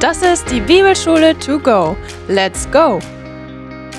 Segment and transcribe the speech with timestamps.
[0.00, 1.96] Das ist die Bibelschule to go.
[2.28, 2.98] Let's go!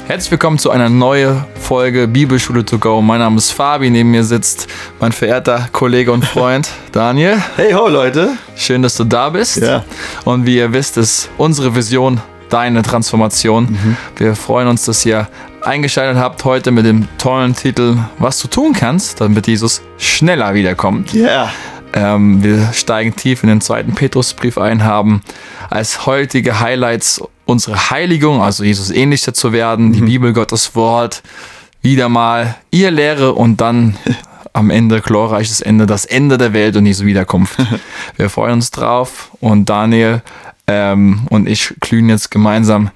[0.08, 3.02] Herzlich willkommen zu einer neuen Folge Bibelschule to go.
[3.02, 4.68] Mein Name ist Fabi, neben mir sitzt
[5.00, 7.42] mein verehrter Kollege und Freund Daniel.
[7.56, 8.38] Hey ho Leute!
[8.56, 9.58] Schön, dass du da bist.
[9.58, 9.84] Ja.
[10.26, 13.98] Und wie ihr wisst, ist unsere Vision deine Transformation.
[14.18, 15.28] Wir freuen uns, dass ihr
[15.62, 21.14] eingeschaltet habt heute mit dem tollen Titel Was du tun kannst, damit Jesus schneller wiederkommt.
[21.14, 21.50] Ja.
[21.96, 25.22] Ähm, wir steigen tief in den zweiten Petrusbrief ein, haben
[25.70, 31.24] als heutige Highlights unsere Heiligung, also Jesus ähnlicher zu werden, die Bibel, Gottes Wort,
[31.82, 33.96] wieder mal ihr Lehre und dann
[34.52, 37.58] am Ende, glorreiches Ende, das Ende der Welt und Jesu Wiederkunft.
[38.18, 40.22] Wir freuen uns drauf und Daniel
[40.68, 42.90] ähm, und ich glühen jetzt gemeinsam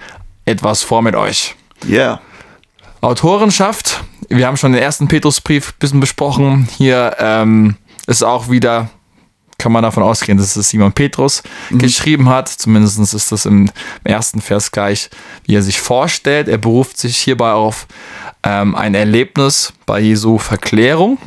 [0.45, 1.55] etwas vor mit euch.
[1.88, 2.20] Ja.
[3.02, 4.03] Autorenschaft.
[4.27, 6.67] Wir haben schon den ersten Petrusbrief ein bisschen besprochen.
[6.77, 7.75] Hier ähm,
[8.09, 8.90] ist auch wieder,
[9.58, 12.48] kann man davon ausgehen, dass es Simon Petrus geschrieben hat.
[12.50, 13.70] Zumindest ist das im
[14.04, 15.09] ersten Vers gleich,
[15.45, 16.48] wie er sich vorstellt.
[16.48, 17.88] Er beruft sich hierbei auf
[18.44, 21.17] ähm, ein Erlebnis bei Jesu Verklärung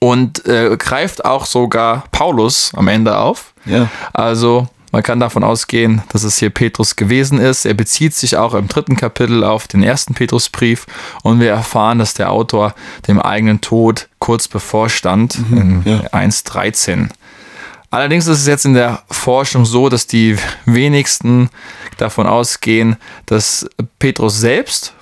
[0.00, 3.52] und äh, greift auch sogar Paulus am Ende auf.
[3.66, 3.88] Ja.
[4.12, 7.66] Also man kann davon ausgehen, dass es hier Petrus gewesen ist.
[7.66, 10.86] Er bezieht sich auch im dritten Kapitel auf den ersten Petrusbrief
[11.24, 12.76] und wir erfahren, dass der Autor
[13.08, 15.98] dem eigenen Tod kurz bevorstand in ja.
[16.12, 17.08] 1.13.
[17.90, 21.50] Allerdings ist es jetzt in der Forschung so, dass die wenigsten
[21.96, 24.94] davon ausgehen, dass Petrus selbst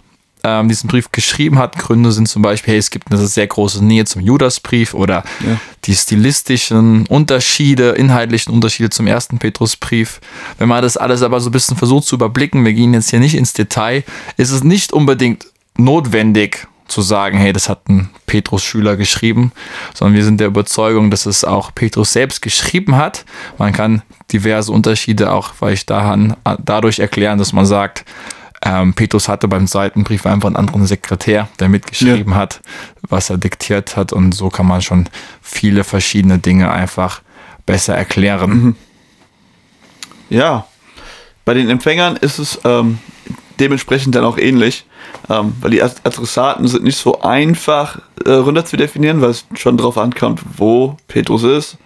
[0.45, 1.79] ähm, diesen Brief geschrieben hat.
[1.79, 5.59] Gründe sind zum Beispiel, hey, es gibt eine sehr große Nähe zum Judasbrief oder Ja.
[5.84, 10.21] die stilistischen Unterschiede, inhaltlichen Unterschiede zum ersten Petrusbrief.
[10.59, 13.21] Wenn man das alles aber so ein bisschen versucht zu überblicken, wir gehen jetzt hier
[13.21, 14.05] nicht ins Detail,
[14.37, 19.53] ist es nicht unbedingt notwendig zu sagen, hey, das hat ein Petrus-Schüler geschrieben,
[19.95, 23.25] sondern wir sind der Überzeugung, dass es auch Petrus selbst geschrieben hat.
[23.56, 28.05] Man kann diverse Unterschiede auch vielleicht daran, dadurch erklären, dass man sagt,
[28.63, 32.61] ähm, Petrus hatte beim zweiten Brief einfach einen anderen Sekretär, der mitgeschrieben hat,
[33.09, 34.12] was er diktiert hat.
[34.12, 35.09] Und so kann man schon
[35.41, 37.22] viele verschiedene Dinge einfach
[37.67, 38.77] besser erklären.
[40.31, 40.67] Ja.
[41.45, 42.99] Bei den Empfängern ist es ähm,
[43.59, 44.87] dementsprechend dann auch ähnlich,
[45.28, 49.45] ähm, weil die Ad- Adressaten sind nicht so einfach äh, runter zu definieren, weil es
[49.55, 51.78] schon darauf ankommt, wo Petrus ist,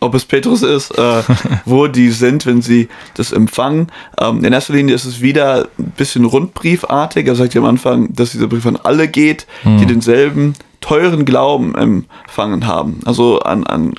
[0.00, 1.22] ob es Petrus ist, äh,
[1.64, 3.88] wo die sind, wenn sie das empfangen.
[4.20, 7.26] Ähm, in erster Linie ist es wieder ein bisschen rundbriefartig.
[7.26, 11.74] Er sagt ja am Anfang, dass dieser Brief an alle geht, die denselben teuren Glauben
[11.74, 13.00] empfangen haben.
[13.04, 13.94] Also an, an,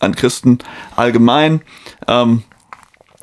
[0.00, 0.58] an Christen
[0.96, 1.60] allgemein.
[2.08, 2.42] Ähm,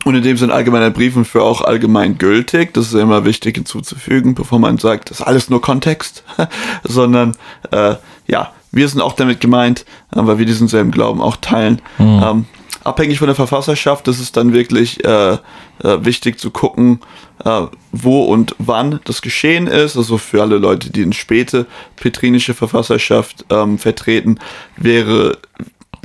[0.06, 2.74] und in dem sind allgemeine Briefen für auch allgemein gültig.
[2.74, 6.24] Das ist immer wichtig hinzuzufügen, bevor man sagt, das ist alles nur Kontext,
[6.84, 7.38] sondern
[7.72, 7.95] äh,
[8.28, 11.82] ja, wir sind auch damit gemeint, äh, weil wir diesen selben Glauben auch teilen.
[12.00, 12.46] Ähm,
[12.84, 15.38] abhängig von der Verfasserschaft ist es dann wirklich äh, äh,
[15.82, 17.00] wichtig zu gucken,
[17.44, 17.62] äh,
[17.92, 19.96] wo und wann das geschehen ist.
[19.96, 24.40] Also für alle Leute, die eine späte petrinische Verfasserschaft ähm, vertreten,
[24.76, 25.38] wäre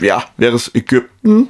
[0.00, 1.48] ja wäre es Ägypten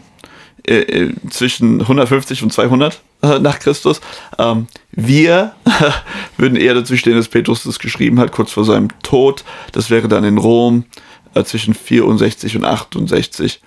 [0.67, 4.01] äh, äh, zwischen 150 und 200 äh, nach Christus.
[4.39, 5.53] Ähm, wir
[6.37, 9.45] würden eher dazu stehen, dass Petrus das geschrieben hat, kurz vor seinem Tod.
[9.73, 10.85] Das wäre dann in Rom
[11.35, 13.61] äh, zwischen 64 und 68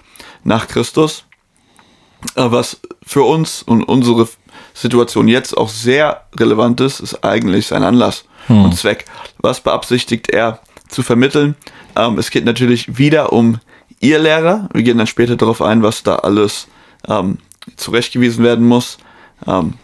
[0.44, 1.26] nach Christus.
[2.36, 4.28] Äh, was für uns und unsere
[4.74, 9.06] Situation jetzt auch sehr relevant ist, ist eigentlich sein Anlass und Zweck.
[9.40, 11.56] Was beabsichtigt er zu vermitteln?
[11.96, 13.60] Ähm, es geht natürlich wieder um
[14.00, 14.70] ihr Lehrer.
[14.74, 16.68] Wir gehen dann später darauf ein, was da alles
[17.08, 17.38] ähm,
[17.78, 18.98] zurechtgewiesen werden muss.
[19.48, 19.76] Ähm,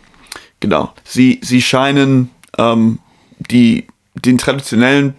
[0.59, 0.93] genau.
[1.03, 2.99] Sie, sie scheinen ähm,
[3.39, 5.15] die, den traditionellen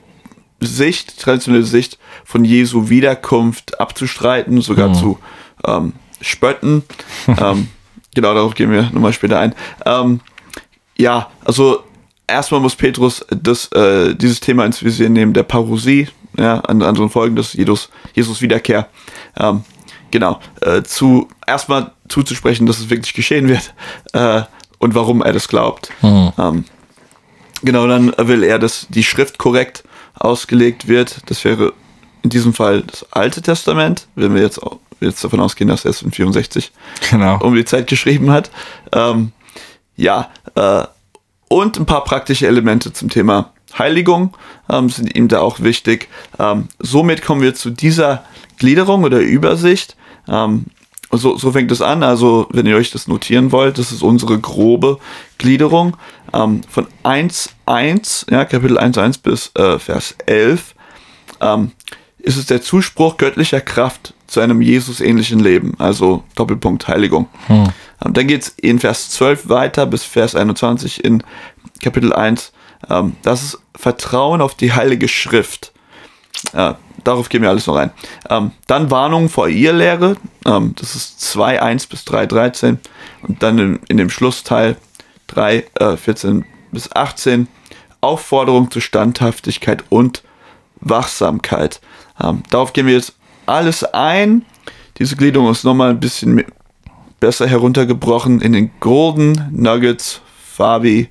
[0.60, 5.18] Sicht, traditionelle Sicht von Jesu Wiederkunft abzustreiten, sogar zu
[5.66, 6.82] ähm, spötten.
[7.28, 7.68] ähm,
[8.14, 9.54] genau, darauf gehen wir nochmal später ein.
[9.86, 10.20] Ähm,
[10.96, 11.84] ja, also
[12.26, 17.10] erstmal muss Petrus das, äh, dieses Thema ins Visier nehmen, der Parousie, ja, an anderen
[17.10, 18.88] Folgen des Jesus, Jesus Wiederkehr.
[19.38, 19.62] Ähm,
[20.10, 23.74] genau, äh, zu erstmal zuzusprechen, dass es wirklich geschehen wird
[24.12, 24.42] äh,
[24.78, 25.90] und warum er das glaubt.
[26.38, 26.64] Ähm,
[27.62, 29.84] genau, dann will er, dass die Schrift korrekt
[30.18, 31.18] ausgelegt wird.
[31.26, 31.72] Das wäre
[32.22, 35.90] in diesem Fall das Alte Testament, wenn wir jetzt, auch, jetzt davon ausgehen, dass er
[35.92, 36.72] es in 64
[37.10, 37.38] Genau.
[37.40, 38.50] um die Zeit geschrieben hat.
[38.92, 39.32] Ähm,
[39.96, 40.84] ja, äh,
[41.48, 44.36] und ein paar praktische Elemente zum Thema Heiligung
[44.70, 46.08] ähm, sind ihm da auch wichtig.
[46.38, 48.24] Ähm, somit kommen wir zu dieser
[48.58, 49.96] Gliederung oder Übersicht.
[50.28, 50.66] Ähm,
[51.10, 52.02] so, so fängt es an.
[52.02, 54.98] Also, wenn ihr euch das notieren wollt, das ist unsere grobe
[55.38, 55.96] Gliederung
[56.38, 60.74] ähm, von 1.1, ja, Kapitel 1.1 bis äh, Vers 11.
[61.40, 61.72] Ähm,
[62.18, 67.28] ist es der Zuspruch göttlicher Kraft zu einem Jesus-ähnlichen Leben, also Doppelpunkt Heiligung.
[68.04, 71.22] Ähm, Dann geht es in Vers 12 weiter bis Vers 21 in
[71.82, 72.52] Kapitel 1.
[72.90, 75.72] Ähm, das ist Vertrauen auf die Heilige Schrift.
[76.52, 76.74] Äh,
[77.04, 77.90] darauf gehen wir alles noch ein.
[78.28, 80.16] Ähm, dann Warnung vor Irrlehre.
[80.44, 82.78] Ähm, das ist 2, 1 bis 3, 13.
[83.22, 84.76] Und dann in, in dem Schlussteil
[85.28, 87.48] 3, äh, 14 bis 18.
[88.00, 90.22] Aufforderung zur Standhaftigkeit und
[90.80, 91.80] Wachsamkeit.
[92.22, 93.14] Ähm, darauf gehen wir jetzt
[93.46, 94.44] alles ein.
[94.98, 96.44] Diese Gliederung ist nochmal ein bisschen
[97.20, 100.20] besser heruntergebrochen in den Golden Nuggets.
[100.54, 101.08] Fabi,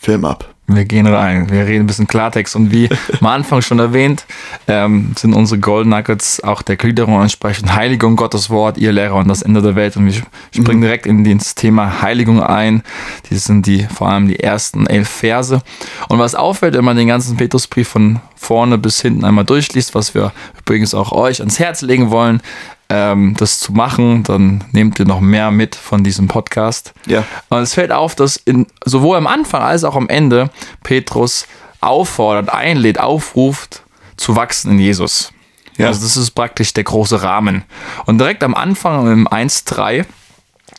[0.00, 0.54] Film ab.
[0.66, 2.88] Wir gehen rein, wir reden ein bisschen Klartext und wie
[3.20, 4.24] am Anfang schon erwähnt,
[4.66, 9.28] ähm, sind unsere Gold Nuggets auch der Gliederung entsprechend Heiligung, Gottes Wort, ihr Lehrer und
[9.28, 9.96] das Ende der Welt.
[9.96, 10.22] Und wir
[10.54, 12.82] springen direkt in das Thema Heiligung ein.
[13.28, 15.60] Die sind die, vor allem die ersten elf Verse.
[16.08, 20.14] Und was auffällt, wenn man den ganzen Petrusbrief von vorne bis hinten einmal durchliest, was
[20.14, 22.40] wir übrigens auch euch ans Herz legen wollen,
[22.90, 26.92] ähm, das zu machen, dann nehmt ihr noch mehr mit von diesem Podcast.
[27.06, 27.24] Ja.
[27.48, 30.50] Und es fällt auf, dass in, sowohl am Anfang als auch am Ende
[30.82, 31.46] Petrus
[31.80, 33.84] auffordert, einlädt, aufruft,
[34.16, 35.32] zu wachsen in Jesus.
[35.78, 35.86] Ja.
[35.86, 37.62] Also das ist praktisch der große Rahmen.
[38.06, 40.04] Und direkt am Anfang im 1.3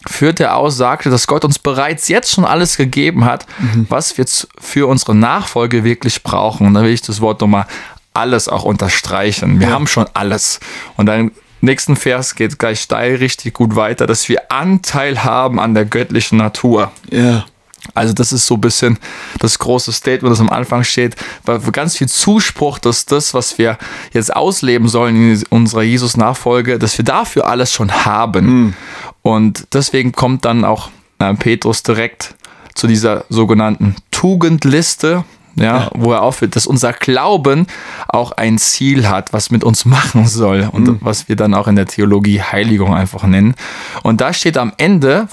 [0.08, 3.46] führt er aus, sagte, dass Gott uns bereits jetzt schon alles gegeben hat,
[3.90, 4.26] was wir
[4.60, 6.68] für unsere Nachfolge wirklich brauchen.
[6.68, 7.68] Und da will ich das Wort nochmal
[8.14, 9.60] alles auch unterstreichen.
[9.60, 10.60] Wir haben schon alles.
[10.98, 11.32] Und dann
[11.62, 16.38] nächsten Vers geht gleich steil richtig gut weiter, dass wir Anteil haben an der göttlichen
[16.38, 16.92] Natur.
[17.10, 17.46] Ja.
[17.96, 19.00] Also das ist so ein bisschen
[19.40, 21.16] das große Statement, das am Anfang steht,
[21.46, 23.78] weil ganz viel Zuspruch, dass das, was wir
[24.14, 28.76] jetzt ausleben sollen in unserer Jesus-Nachfolge, dass wir dafür alles schon haben.
[29.24, 32.36] Und deswegen kommt dann auch äh, Petrus direkt
[32.76, 35.26] zu dieser sogenannten Tugendliste,
[35.56, 37.68] ja, wo er aufführt, dass unser Glauben
[38.08, 41.76] auch ein Ziel hat, was mit uns machen soll und was wir dann auch in
[41.76, 43.56] der Theologie Heiligung einfach nennen.
[44.04, 45.28] Und da steht am Ende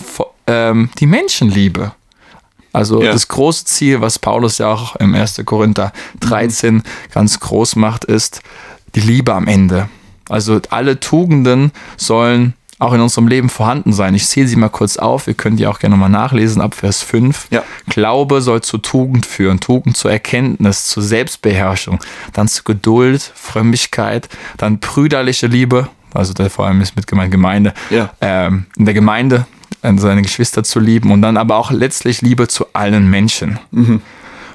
[0.47, 1.93] ähm, die Menschenliebe.
[2.73, 3.13] Also Ja.
[3.13, 5.43] das große Ziel, was Paulus ja auch im 1.
[5.45, 6.83] Korinther 13
[7.13, 8.43] ganz groß macht, ist
[8.95, 9.89] die Liebe am Ende.
[10.29, 14.15] Also alle Tugenden sollen auch in unserem Leben vorhanden sein.
[14.15, 15.27] Ich zähle sie mal kurz auf.
[15.27, 17.49] Ihr könnt die auch gerne mal nachlesen ab Vers 5.
[17.51, 17.63] Ja.
[17.89, 21.99] Glaube soll zu Tugend führen, Tugend zur Erkenntnis, zur Selbstbeherrschung,
[22.33, 27.75] dann zu Geduld, Frömmigkeit, dann brüderliche Liebe, also da vor allem ist mit gemeint Gemeinde,
[27.91, 28.11] Ja.
[28.21, 29.47] ähm, in der Gemeinde
[29.97, 33.59] seine Geschwister zu lieben und dann aber auch letztlich Liebe zu allen Menschen.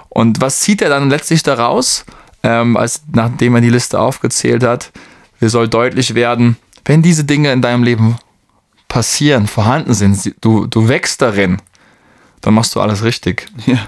[0.10, 2.06] Und was zieht er dann letztlich daraus,
[2.44, 4.92] ähm, als, nachdem er die Liste aufgezählt hat?
[5.40, 8.18] Wir soll deutlich werden, wenn diese Dinge in deinem Leben
[8.88, 11.62] passieren, vorhanden sind, du, du wächst darin,
[12.42, 13.48] dann machst du alles richtig.
[13.66, 13.80] Ja.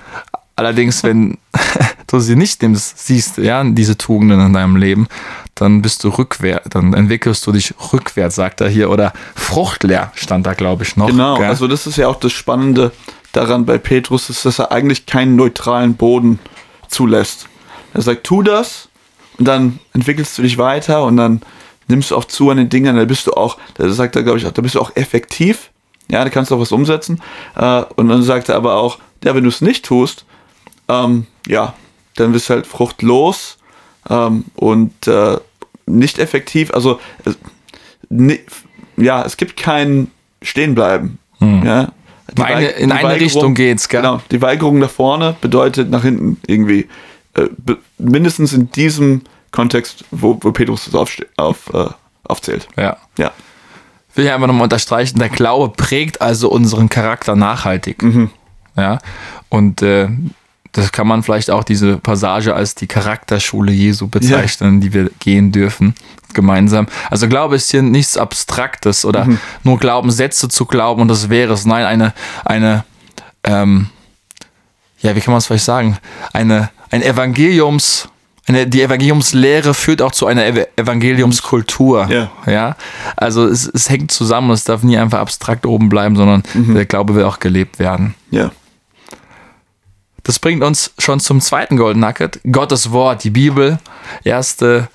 [0.56, 1.38] Allerdings, wenn
[2.08, 5.08] du sie nicht nimmst, siehst, ja, diese Tugenden in deinem Leben,
[5.54, 10.46] dann bist du rückwärts, dann entwickelst du dich rückwärts, sagt er hier, oder fruchtleer stand
[10.46, 11.08] da, glaube ich, noch.
[11.08, 11.48] Genau, gell?
[11.48, 12.92] also das ist ja auch das Spannende
[13.32, 16.40] daran bei Petrus, ist, dass er eigentlich keinen neutralen Boden
[16.88, 17.48] zulässt.
[17.94, 18.90] Er sagt, tu das
[19.38, 21.42] und dann entwickelst du dich weiter und dann
[21.88, 24.38] nimmst du auch zu an den Dingen, da bist du auch, da sagt er, glaube
[24.40, 25.72] ich, auch, da bist du auch effektiv,
[26.10, 27.22] ja, da kannst du auch was umsetzen.
[27.56, 30.26] Äh, und dann sagt er aber auch, ja, wenn du es nicht tust,
[30.88, 31.74] ähm, ja,
[32.16, 33.58] dann bist du halt fruchtlos
[34.10, 35.38] ähm, und äh,
[35.88, 36.72] nicht effektiv.
[36.74, 37.32] Also, äh,
[38.10, 38.40] ni-
[38.98, 40.10] ja, es gibt kein
[40.42, 41.18] Stehenbleiben.
[41.42, 41.92] Ja.
[42.36, 44.02] Die Eine- in die eine Weigerung- Richtung geht's, gell?
[44.02, 46.88] Genau, die Weigerung nach vorne bedeutet nach hinten irgendwie.
[47.36, 47.48] Äh,
[47.98, 49.22] mindestens in diesem
[49.56, 51.88] Kontext, wo, wo Petrus das aufste- auf, äh,
[52.26, 52.68] aufzählt.
[52.78, 52.98] ja.
[53.18, 53.32] Ja.
[54.14, 58.04] will ich einfach nochmal unterstreichen, der Glaube prägt also unseren Charakter nachhaltig.
[58.78, 59.00] Ja.
[59.50, 60.10] Und äh,
[60.74, 65.52] das kann man vielleicht auch diese Passage als die Charakterschule Jesu bezeichnen, die wir gehen
[65.54, 65.96] dürfen
[66.34, 66.88] gemeinsam.
[67.10, 69.26] Also Glaube ist hier nichts Abstraktes oder
[69.64, 71.66] nur Glaubenssätze zu glauben und das wäre es.
[71.66, 72.84] Nein, eine, eine
[73.46, 73.88] ähm,
[75.00, 75.98] ja, wie kann man es vielleicht sagen?
[76.34, 78.10] Eine, ein Evangeliums,
[78.48, 82.08] eine, die Evangeliumslehre führt auch zu einer Ev Evangeliumskultur.
[82.10, 82.32] Ja.
[82.46, 82.76] ja?
[83.16, 87.16] Also es, es hängt zusammen, es darf nie einfach abstrakt oben bleiben, sondern der Glaube
[87.16, 88.14] will auch gelebt werden.
[88.32, 88.52] Ja.
[90.24, 92.40] Das bringt uns schon zum zweiten Golden Nugget.
[92.52, 93.80] Gottes Wort, die Bibel,
[94.24, 94.90] erste,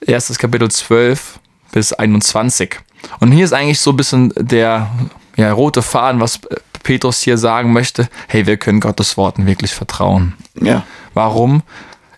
[0.00, 1.38] erstes Kapitel 12
[1.72, 2.80] bis 21.
[3.20, 4.90] Und hier ist eigentlich so ein bisschen der
[5.36, 6.40] ja, rote Faden, was
[6.82, 8.08] Petrus hier sagen möchte.
[8.28, 10.34] Hey, wir können Gottes Worten wirklich vertrauen.
[10.60, 10.84] Ja.
[11.14, 11.62] Warum?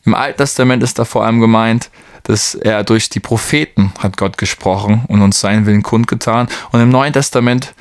[0.07, 1.91] Im Alten Testament ist da vor allem gemeint,
[2.23, 6.49] dass er durch die Propheten hat Gott gesprochen und uns seinen Willen kundgetan.
[6.73, 7.75] Und im Neuen Testament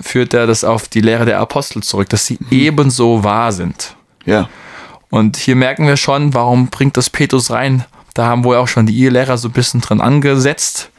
[0.00, 3.96] führt er das auf die Lehre der Apostel zurück, dass sie ebenso wahr sind.
[4.24, 4.48] Ja.
[5.10, 7.84] Und hier merken wir schon, warum bringt das Petrus rein?
[8.14, 10.89] Da haben wohl auch schon die Irrlehrer so ein bisschen dran angesetzt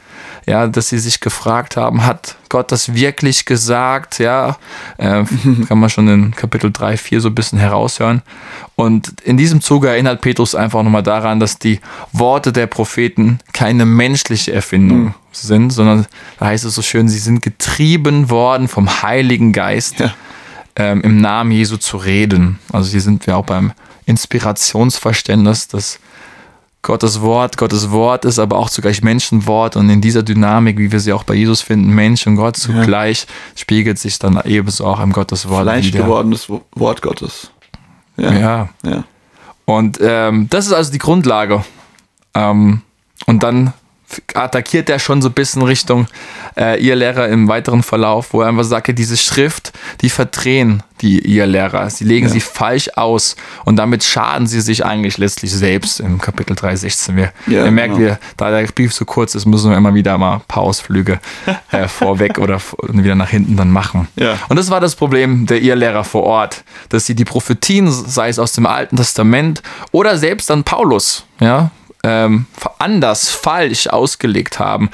[0.46, 4.18] ja, dass sie sich gefragt haben, hat Gott das wirklich gesagt?
[4.18, 4.56] Ja,
[4.98, 5.24] äh,
[5.68, 8.22] kann man schon in Kapitel 3, 4 so ein bisschen heraushören.
[8.74, 11.80] Und in diesem Zuge erinnert Petrus einfach nochmal daran, dass die
[12.12, 15.14] Worte der Propheten keine menschliche Erfindung mhm.
[15.30, 16.06] sind, sondern
[16.38, 20.00] da heißt es so schön, sie sind getrieben worden vom Heiligen Geist.
[20.00, 20.12] Ja.
[20.74, 22.58] Ähm, im Namen Jesu zu reden.
[22.72, 23.72] Also hier sind wir auch beim
[24.06, 25.98] Inspirationsverständnis, dass
[26.82, 30.98] Gottes Wort Gottes Wort ist, aber auch zugleich Menschenwort und in dieser Dynamik, wie wir
[30.98, 33.60] sie auch bei Jesus finden, Mensch und Gott zugleich, ja.
[33.60, 36.00] spiegelt sich dann ebenso auch im Gottes Wort Fleisch wieder.
[36.00, 37.52] gewordenes Wort Gottes.
[38.16, 38.32] Ja.
[38.32, 38.68] ja.
[38.82, 39.04] ja.
[39.64, 41.64] Und ähm, das ist also die Grundlage.
[42.34, 42.82] Ähm,
[43.26, 43.72] und dann
[44.34, 46.06] attackiert er schon so ein bisschen Richtung
[46.56, 51.18] äh, ihr Lehrer im weiteren Verlauf, wo er einfach sagt, diese Schrift, die verdrehen die
[51.18, 51.90] ihr Lehrer.
[51.90, 52.32] Sie legen ja.
[52.32, 57.16] sie falsch aus und damit schaden sie sich eigentlich letztlich selbst im Kapitel 3,16.
[57.16, 58.06] Wir, ja, wir merken, genau.
[58.06, 61.20] wir, da der Brief so kurz ist, müssen wir immer wieder mal ein paar Ausflüge
[61.72, 64.08] äh, vorweg oder wieder nach hinten dann machen.
[64.16, 64.38] Ja.
[64.48, 68.28] Und das war das Problem der ihr Lehrer vor Ort, dass sie die Prophetien, sei
[68.28, 71.70] es aus dem Alten Testament oder selbst dann Paulus, ja,
[72.02, 72.46] ähm,
[72.78, 74.90] anders, falsch ausgelegt haben,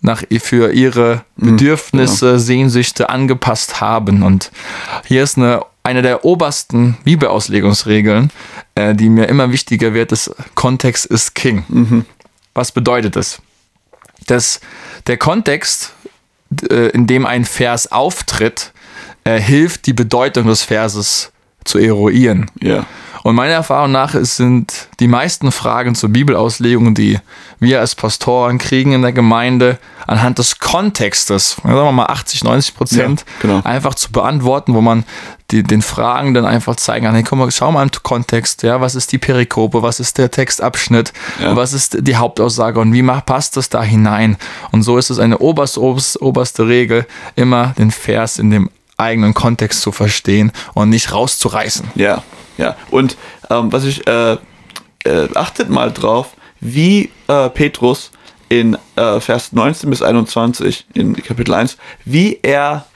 [0.00, 2.38] nach, für ihre mhm, Bedürfnisse, ja.
[2.38, 4.22] Sehnsüchte angepasst haben.
[4.22, 4.50] Und
[5.06, 8.30] hier ist eine, eine der obersten Bibelauslegungsregeln,
[8.74, 11.64] äh, die mir immer wichtiger wird, ist Kontext ist King.
[11.68, 12.04] Mhm.
[12.54, 13.40] Was bedeutet das?
[14.26, 14.60] Dass
[15.06, 15.94] der Kontext,
[16.68, 18.72] äh, in dem ein Vers auftritt,
[19.24, 21.32] äh, hilft, die Bedeutung des Verses
[21.64, 22.50] zu eruieren.
[22.60, 22.86] Ja.
[23.22, 27.18] Und meiner Erfahrung nach sind die meisten Fragen zur Bibelauslegung, die
[27.60, 32.74] wir als Pastoren kriegen in der Gemeinde, anhand des Kontextes, sagen wir mal 80, 90
[32.74, 33.60] Prozent, ja, genau.
[33.62, 35.04] einfach zu beantworten, wo man
[35.52, 38.80] die, den Fragen dann einfach zeigen kann, hey, komm mal, schau mal im Kontext, ja,
[38.80, 41.54] was ist die Perikope, was ist der Textabschnitt, ja.
[41.54, 44.36] was ist die Hauptaussage und wie macht, passt das da hinein?
[44.72, 49.34] Und so ist es eine oberste, oberste, oberste Regel, immer den Vers in dem eigenen
[49.34, 51.90] Kontext zu verstehen und nicht rauszureißen.
[51.94, 52.22] Ja,
[52.62, 53.16] ja, und
[53.50, 54.36] ähm, was ich, äh,
[55.04, 58.12] äh, achtet mal drauf, wie äh, Petrus
[58.48, 62.86] in äh, Vers 19 bis 21 in Kapitel 1, wie er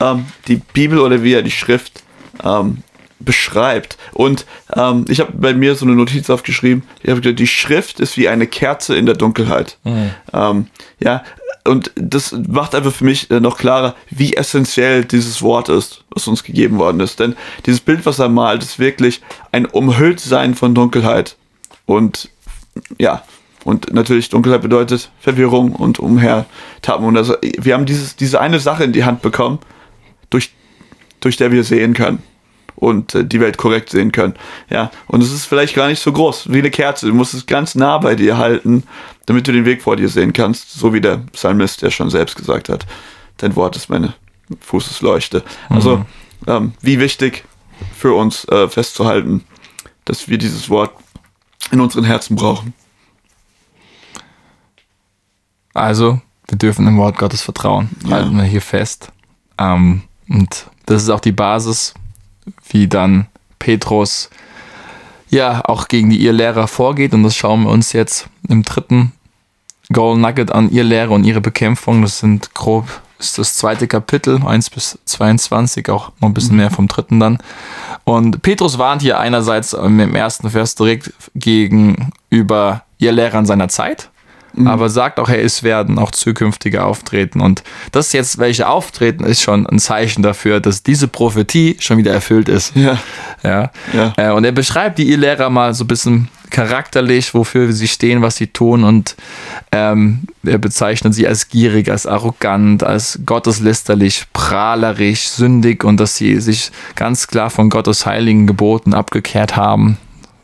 [0.00, 2.02] ähm, die Bibel oder wie er die Schrift
[2.42, 2.78] ähm,
[3.20, 3.98] beschreibt.
[4.12, 8.00] Und ähm, ich habe bei mir so eine Notiz aufgeschrieben, ich habe gesagt, die Schrift
[8.00, 9.78] ist wie eine Kerze in der Dunkelheit.
[9.84, 10.10] Mhm.
[10.32, 10.66] Ähm,
[10.98, 11.22] ja,
[11.64, 16.26] und das macht einfach für mich äh, noch klarer, wie essentiell dieses Wort ist, was
[16.26, 17.20] uns gegeben worden ist.
[17.20, 17.36] Denn
[17.66, 19.20] dieses Bild, was er malt, ist wirklich
[19.52, 21.36] ein Umhülltsein von Dunkelheit.
[21.86, 22.30] Und
[22.98, 23.22] ja,
[23.64, 27.04] und natürlich Dunkelheit bedeutet Verwirrung und Umhertappen.
[27.04, 29.58] Und also wir haben dieses, diese eine Sache in die Hand bekommen,
[30.30, 30.54] durch,
[31.20, 32.22] durch der wir sehen können
[32.80, 34.34] und äh, die Welt korrekt sehen können.
[34.68, 37.06] Ja, und es ist vielleicht gar nicht so groß wie eine Kerze.
[37.06, 38.82] Du musst es ganz nah bei dir halten,
[39.26, 42.36] damit du den Weg vor dir sehen kannst, so wie der Psalmist ja schon selbst
[42.36, 42.86] gesagt hat.
[43.36, 44.14] Dein Wort ist meine
[44.60, 45.44] Fußesleuchte.
[45.68, 46.04] Also, mhm.
[46.46, 47.44] ähm, wie wichtig
[47.96, 49.44] für uns äh, festzuhalten,
[50.06, 50.92] dass wir dieses Wort
[51.70, 52.74] in unseren Herzen brauchen.
[55.72, 57.90] Also, wir dürfen im Wort Gottes vertrauen.
[58.04, 58.16] Ja.
[58.16, 59.12] Halten wir hier fest.
[59.56, 61.94] Ähm, und das ist auch die Basis
[62.68, 63.26] wie dann
[63.58, 64.30] Petrus
[65.28, 67.14] ja auch gegen die ihr Lehrer vorgeht.
[67.14, 69.12] Und das schauen wir uns jetzt im dritten
[69.92, 72.02] Goal Nugget an, ihr Lehrer und ihre Bekämpfung.
[72.02, 72.86] Das sind grob,
[73.18, 77.38] ist das zweite Kapitel, 1 bis 22, auch noch ein bisschen mehr vom dritten dann.
[78.04, 84.10] Und Petrus warnt hier einerseits im ersten Vers direkt gegenüber ihr Lehrern seiner Zeit
[84.54, 84.66] Mhm.
[84.66, 87.40] Aber sagt auch, hey, es werden auch zukünftige auftreten.
[87.40, 92.12] Und das jetzt, welche auftreten, ist schon ein Zeichen dafür, dass diese Prophetie schon wieder
[92.12, 92.74] erfüllt ist.
[92.76, 92.98] Ja.
[93.42, 93.70] ja.
[93.92, 94.12] ja.
[94.16, 98.36] Äh, und er beschreibt die Lehrer mal so ein bisschen charakterlich, wofür sie stehen, was
[98.36, 98.84] sie tun.
[98.84, 99.16] Und
[99.72, 106.40] ähm, er bezeichnet sie als gierig, als arrogant, als gotteslästerlich, prahlerisch, sündig und dass sie
[106.40, 109.98] sich ganz klar von Gottes heiligen Geboten abgekehrt haben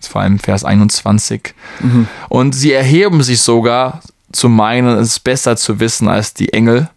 [0.06, 1.54] vor allem Vers 21.
[1.80, 2.08] Mhm.
[2.28, 4.00] Und sie erheben sich sogar
[4.32, 6.88] zu meinen, es besser zu wissen als die Engel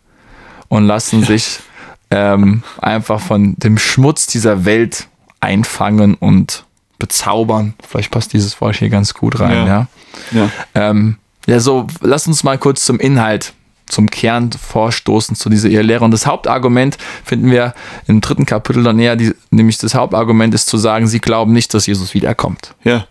[0.67, 1.59] und lassen sich
[2.11, 5.07] ähm, einfach von dem Schmutz dieser Welt
[5.39, 6.65] einfangen und
[6.97, 7.73] bezaubern.
[7.87, 9.65] Vielleicht passt dieses Wort hier ganz gut rein, ja.
[9.67, 9.87] Ja,
[10.31, 10.49] ja.
[10.75, 13.53] Ähm, ja so, lass uns mal kurz zum Inhalt
[13.89, 16.05] zum Kern vorstoßen zu dieser Irrlehre.
[16.05, 17.73] Und das Hauptargument finden wir
[18.07, 21.73] im dritten Kapitel dann eher, die, nämlich das Hauptargument ist zu sagen, sie glauben nicht,
[21.73, 22.75] dass Jesus wiederkommt.
[22.83, 23.05] Ja.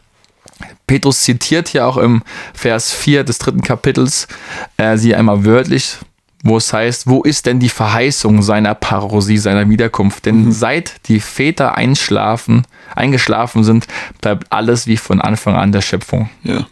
[0.87, 2.23] Petrus zitiert hier auch im
[2.54, 4.26] Vers 4 des dritten Kapitels
[4.76, 5.99] äh, sie einmal wörtlich,
[6.42, 10.26] wo es heißt, wo ist denn die Verheißung seiner Parosie, seiner Wiederkunft?
[10.26, 10.52] Denn mhm.
[10.52, 13.87] seit die Väter einschlafen, eingeschlafen sind,
[14.20, 16.30] bleibt alles wie von Anfang an der Schöpfung.
[16.44, 16.66] Ja.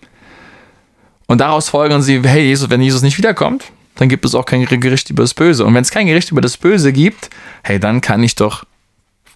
[1.27, 3.65] Und daraus folgern sie, hey Jesus, wenn Jesus nicht wiederkommt,
[3.97, 5.65] dann gibt es auch kein Gericht über das Böse.
[5.65, 7.31] Und wenn es kein Gericht über das Böse gibt,
[7.63, 8.65] hey, dann kann ich doch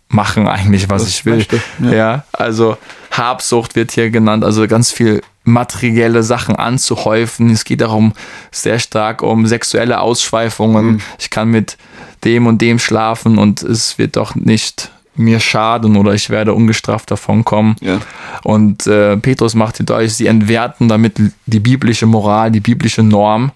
[0.09, 1.37] machen eigentlich, was, Was ich will.
[1.37, 1.93] möchte, Ja.
[1.93, 2.25] ja.
[2.33, 2.77] also
[3.13, 7.51] Habsucht wird hier genannt, also ganz viel materielle Sachen anzuhäufen.
[7.51, 8.13] Es geht darum
[8.51, 11.01] sehr stark um sexuelle Ausschweifungen.
[11.19, 11.77] Ich kann mit
[12.25, 17.11] dem und dem schlafen und es wird doch nicht mir schaden oder ich werde ungestraft
[17.11, 17.77] davonkommen.
[17.81, 17.99] Ja.
[18.43, 23.53] Und äh, Petrus macht hier deutlich, sie entwerten damit die biblische Moral, die biblische Norm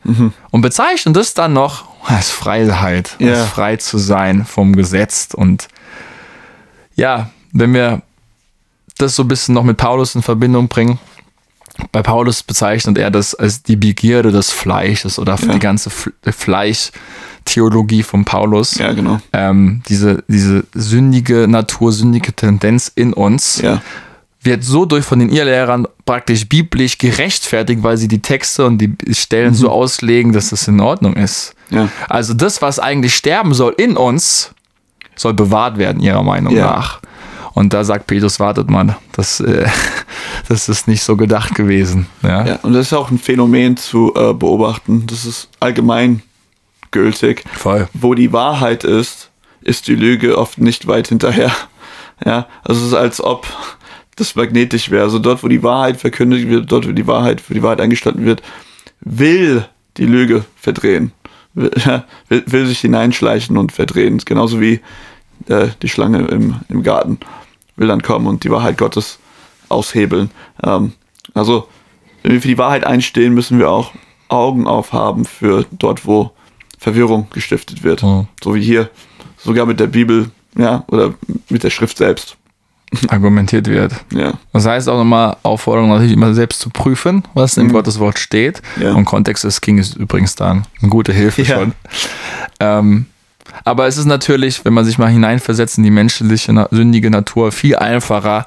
[0.51, 3.33] und bezeichnen das dann noch als Freiheit, Ja.
[3.35, 5.29] als frei zu sein vom Gesetz.
[5.35, 5.69] Und
[6.97, 8.03] ja, wenn wir
[8.99, 10.99] das so ein bisschen noch mit Paulus in Verbindung bringen,
[11.91, 15.53] bei Paulus bezeichnet er das als die Begierde des Fleisches oder Ja.
[15.55, 19.19] die ganze Fleischtheologie von Paulus Ja, genau.
[19.33, 23.83] ähm, diese, diese sündige Natur, sündige Tendenz in uns Ja.
[24.45, 28.95] Wird so durch von den Irrlehrern praktisch biblisch gerechtfertigt, weil sie die Texte und die
[29.13, 31.55] Stellen so auslegen, dass es in Ordnung ist.
[31.71, 31.89] Ja.
[32.09, 34.53] Also das, was eigentlich sterben soll in uns,
[35.17, 36.67] soll bewahrt werden, ihrer Meinung Ja.
[36.67, 37.01] nach.
[37.55, 39.67] Und da sagt Petrus, wartet mal, das, äh,
[40.49, 42.07] das ist nicht so gedacht gewesen.
[42.23, 45.07] Ja, Ja, und das ist auch ein Phänomen zu äh, beobachten.
[45.07, 46.23] Das ist allgemein
[46.91, 47.45] gültig.
[47.53, 47.89] voll.
[47.95, 49.31] Wo die Wahrheit ist,
[49.63, 51.53] ist die Lüge oft nicht weit hinterher.
[52.25, 53.47] Ja, also es ist als ob
[54.17, 55.05] das magnetisch wäre.
[55.05, 58.25] Also dort, wo die Wahrheit verkündigt wird, dort, wo die Wahrheit für die Wahrheit eingestanden
[58.25, 58.43] wird,
[59.01, 59.65] will
[59.97, 61.13] die Lüge verdrehen.
[61.55, 61.71] Will,
[62.29, 64.19] will, will sich hineinschleichen und verdrehen.
[64.25, 64.81] Genauso wie
[65.49, 67.19] äh, die Schlange im, im Garten
[67.77, 69.19] will dann kommen und die Wahrheit Gottes
[69.69, 70.31] aushebeln.
[70.63, 70.93] Ähm,
[71.33, 71.69] also,
[72.23, 73.93] wenn wir für die Wahrheit einstehen, müssen wir auch
[74.29, 76.33] Augen aufhaben für dort, wo
[76.79, 78.03] Verwirrung gestiftet wird.
[78.03, 78.27] Mhm.
[78.43, 78.91] So wie hier,
[79.39, 81.15] sogar mit der Bibel, ja, oder
[81.49, 82.37] mit der Schrift selbst.
[83.09, 83.93] Argumentiert wird.
[84.13, 88.63] Ja, Das heißt auch nochmal Aufforderung, natürlich immer selbst zu prüfen, was im Gotteswort steht.
[88.77, 88.83] Mhm.
[88.83, 88.93] Ja.
[88.95, 91.57] Und Kontext des King ist übrigens da eine gute Hilfe Ja.
[91.59, 91.73] schon.
[92.61, 93.07] Ähm,
[93.65, 97.77] aber es ist natürlich, wenn man sich mal hineinversetzt in die menschliche, sündige Natur, viel
[97.77, 98.47] einfacher,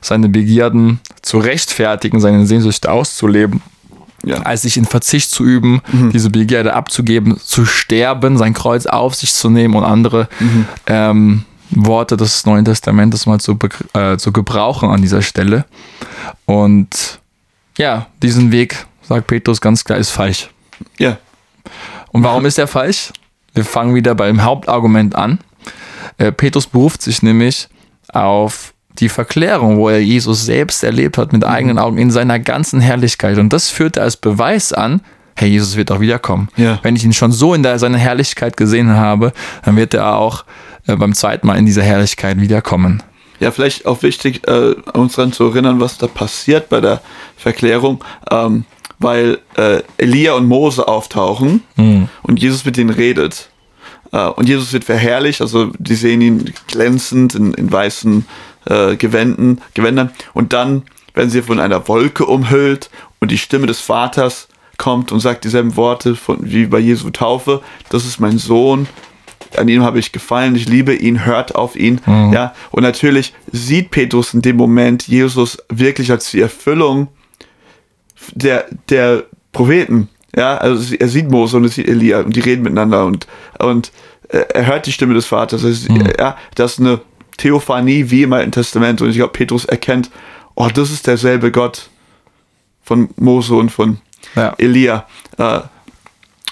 [0.00, 3.62] seine Begierden zu rechtfertigen, seine Sehnsüchte auszuleben,
[4.24, 6.10] ja, als sich in Verzicht zu üben, Mhm.
[6.10, 10.64] diese Begierde abzugeben, zu sterben, sein Kreuz auf sich zu nehmen und andere Mhm.
[10.86, 13.58] ähm, Worte des Neuen Testamentes mal zu,
[13.94, 15.64] äh, zu gebrauchen an dieser Stelle.
[16.46, 17.20] Und
[17.76, 20.50] ja, diesen Weg, sagt Petrus ganz klar, ist falsch.
[20.98, 21.18] ja,
[22.10, 23.12] Und warum ist er falsch?
[23.54, 25.38] Wir fangen wieder beim Hauptargument an.
[26.18, 27.68] Äh, Petrus beruft sich nämlich
[28.12, 32.80] auf die Verklärung, wo er Jesus selbst erlebt hat mit eigenen Augen in seiner ganzen
[32.80, 33.38] Herrlichkeit.
[33.38, 35.02] Und das führt er als Beweis an,
[35.36, 36.48] hey, Jesus wird auch wiederkommen.
[36.56, 36.80] Ja.
[36.82, 39.32] Wenn ich ihn schon so in der, seiner Herrlichkeit gesehen habe,
[39.64, 40.44] dann wird er auch
[40.88, 43.02] äh, beim zweiten Mal in dieser Herrlichkeit wiederkommen.
[43.40, 47.00] Ja, vielleicht auch wichtig, äh, uns daran zu erinnern, was da passiert bei der
[47.36, 48.64] Verklärung, ähm,
[48.98, 53.50] weil äh, Elia und Mose auftauchen und Jesus mit ihnen redet.
[54.12, 58.26] Äh, und Jesus wird verherrlicht, also die sehen ihn glänzend in, in weißen
[58.66, 60.10] äh, Gewänden, Gewändern.
[60.34, 60.82] Und dann
[61.14, 64.48] werden sie von einer Wolke umhüllt und die Stimme des Vaters
[64.78, 67.60] kommt und sagt dieselben Worte von, wie bei Jesu Taufe.
[67.90, 68.88] Das ist mein Sohn,
[69.56, 72.00] an ihm habe ich gefallen, ich liebe ihn, hört auf ihn.
[72.06, 77.08] Ja, und natürlich sieht Petrus in dem Moment Jesus wirklich als die Erfüllung
[78.34, 80.08] der, der Propheten.
[80.36, 83.26] Ja, also er sieht Mose und er sieht Elia und die reden miteinander und,
[83.58, 83.90] und
[84.28, 85.64] äh, er hört die Stimme des Vaters.
[85.64, 87.00] Also, ja, das ist eine
[87.38, 90.10] Theophanie wie im Alten Testament und ich glaube, Petrus erkennt,
[90.54, 91.88] oh, das ist derselbe Gott
[92.82, 93.98] von Mose und von
[94.36, 94.54] Ja.
[94.58, 95.06] Elia.
[95.38, 95.60] Äh,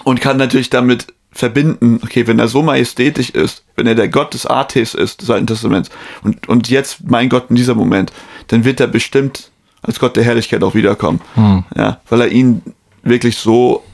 [0.05, 4.35] und kann natürlich damit verbinden, okay, wenn er so majestätisch ist, wenn er der Gott
[4.35, 5.91] des Artes ist, des Alten Testaments,
[6.23, 8.13] und, und jetzt mein Gott in dieser Moment,
[8.49, 9.51] dann wird er bestimmt
[9.83, 11.21] als Gott der Herrlichkeit auch wiederkommen.
[11.77, 12.63] Ja, weil er ihn
[13.03, 13.85] wirklich so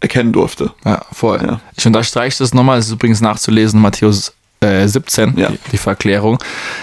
[0.00, 0.72] erkennen durfte.
[0.84, 1.40] Ja, voll.
[1.44, 1.60] Ja.
[1.76, 4.32] Ich unterstreiche das nochmal, das ist übrigens nachzulesen, Matthäus
[4.62, 5.48] äh, 17, Ja.
[5.50, 6.38] die, die Verklärung.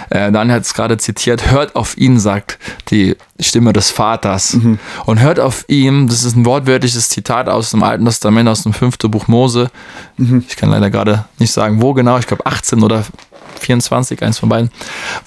[0.09, 4.53] Äh, Daniel hat es gerade zitiert, hört auf ihn, sagt die Stimme des Vaters.
[4.53, 4.79] Mhm.
[5.05, 8.73] Und hört auf ihn, das ist ein wortwörtliches Zitat aus dem Alten Testament, aus dem
[8.73, 9.69] fünften Buch Mose.
[10.17, 10.43] Mhm.
[10.47, 13.03] Ich kann leider gerade nicht sagen, wo genau, ich glaube 18 oder
[13.59, 14.71] 24, eins von beiden,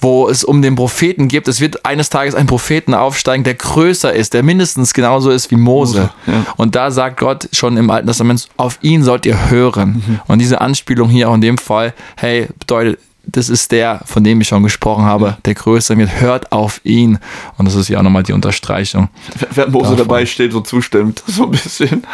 [0.01, 1.47] wo es um den Propheten geht.
[1.47, 5.55] Es wird eines Tages ein Propheten aufsteigen, der größer ist, der mindestens genauso ist wie
[5.55, 6.09] Mose.
[6.27, 6.45] Ja.
[6.57, 10.03] Und da sagt Gott schon im Alten Testament, auf ihn sollt ihr hören.
[10.05, 10.19] Mhm.
[10.27, 14.41] Und diese Anspielung hier auch in dem Fall, hey, bedeutet, das ist der, von dem
[14.41, 17.19] ich schon gesprochen habe, der größer wird, hört auf ihn.
[17.57, 19.07] Und das ist ja auch nochmal die Unterstreichung.
[19.53, 19.97] Während Mose Davon.
[19.99, 21.23] dabei steht, so zustimmt.
[21.27, 22.05] So ein bisschen.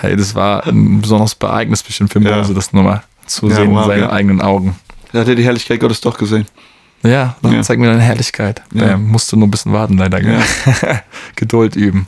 [0.00, 2.36] Hey, das war ein besonderes Ereignis bestimmt für Ja.
[2.36, 4.10] Mose, das nochmal zu Ja, sehen in seinen ja.
[4.10, 4.76] eigenen Augen.
[5.12, 6.46] Da hat er die Herrlichkeit Gottes doch gesehen.
[7.02, 7.62] Ja, dann Ja.
[7.62, 8.60] zeig mir deine Herrlichkeit.
[8.74, 8.88] Ja.
[8.88, 10.20] Bam, musst du nur ein bisschen warten, leider.
[10.20, 10.38] Gell?
[11.36, 12.06] Geduld üben.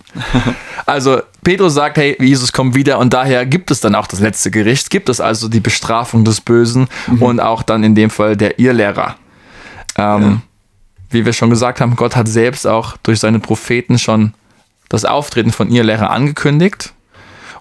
[0.85, 4.51] Also, Petrus sagt, hey, Jesus kommt wieder und daher gibt es dann auch das letzte
[4.51, 7.23] Gericht, gibt es also die Bestrafung des Bösen Mhm.
[7.23, 9.17] und auch dann in dem Fall der Irrlehrer.
[9.97, 10.43] Ähm,
[11.11, 14.33] Wie wir schon gesagt haben, Gott hat selbst auch durch seine Propheten schon
[14.89, 16.93] das Auftreten von Irrlehrer angekündigt.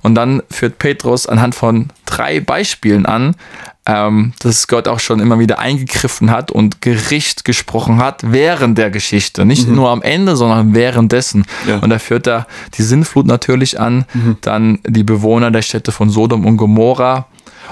[0.02, 3.36] Und dann führt Petrus anhand von drei Beispielen an,
[3.86, 8.92] ähm, dass Gott auch schon immer wieder eingegriffen hat und Gericht gesprochen hat während der
[8.92, 9.46] Geschichte.
[9.46, 11.46] Nicht nur am Ende, sondern währenddessen.
[11.68, 11.78] Ja.
[11.78, 14.06] Und da führt er die Sinnflut natürlich an,
[14.42, 17.28] dann die Bewohner der Städte von Sodom und Gomorra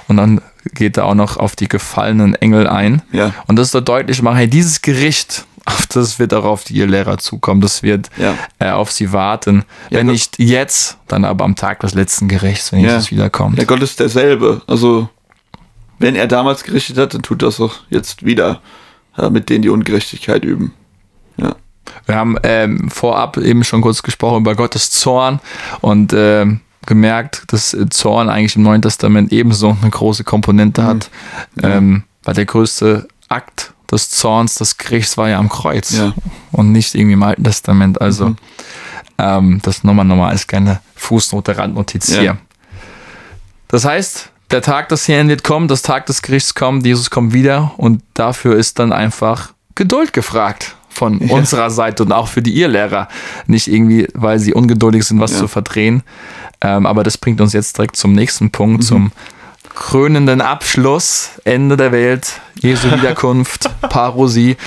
[0.08, 0.42] und dann
[0.74, 3.02] geht er auch noch auf die gefallenen Engel ein.
[3.12, 3.34] Ja.
[3.48, 7.18] Und das soll deutlich machen, hey, dieses Gericht, auf das wird auch auf die Lehrer
[7.18, 8.36] zukommen, das wird Ja.
[8.60, 9.66] äh, auf sie warten.
[9.90, 12.94] Ja, Wenn Gott- nicht jetzt, dann aber am Tag des letzten Gerichts, wenn Ja.
[12.94, 13.58] Jesus wiederkommt.
[13.58, 14.62] Der Gott ist derselbe.
[14.68, 15.10] Also,
[16.00, 18.62] wenn er damals gerichtet hat, dann tut das auch jetzt wieder
[19.32, 20.74] mit denen, die Ungerechtigkeit üben.
[21.38, 21.56] Ja.
[22.06, 25.42] Wir haben ähm, vorab eben schon kurz gesprochen über Gottes Zorn
[25.82, 31.10] und ähm, gemerkt, dass äh, Zorn eigentlich im Neuen Testament ebenso eine große Komponente hat,
[31.62, 36.14] ähm, weil der größte Akt des Zorns, des Gerichts war ja am Kreuz Ja.
[36.52, 38.00] und nicht irgendwie im Alten Testament.
[38.02, 38.36] Also
[39.18, 42.20] ähm, das nochmal nochmal als kleine Fußnote, Randnotiz Ja.
[42.22, 42.38] hier.
[43.68, 47.34] Das heißt, der Tag des Herrn wird kommen, das Tag des Gerichts kommt, Jesus kommt
[47.34, 52.60] wieder und dafür ist dann einfach Geduld gefragt von unserer Seite und auch für die
[52.60, 53.08] Irrlehrer.
[53.46, 55.38] Nicht irgendwie, weil sie ungeduldig sind, was Ja.
[55.40, 56.04] zu verdrehen.
[56.62, 58.52] Ähm, aber das bringt uns jetzt direkt zum nächsten Mhm.
[58.52, 59.12] Punkt, zum
[59.80, 64.58] krönenden Abschluss, Ende der Welt, Jesu Wiederkunft, Parosie.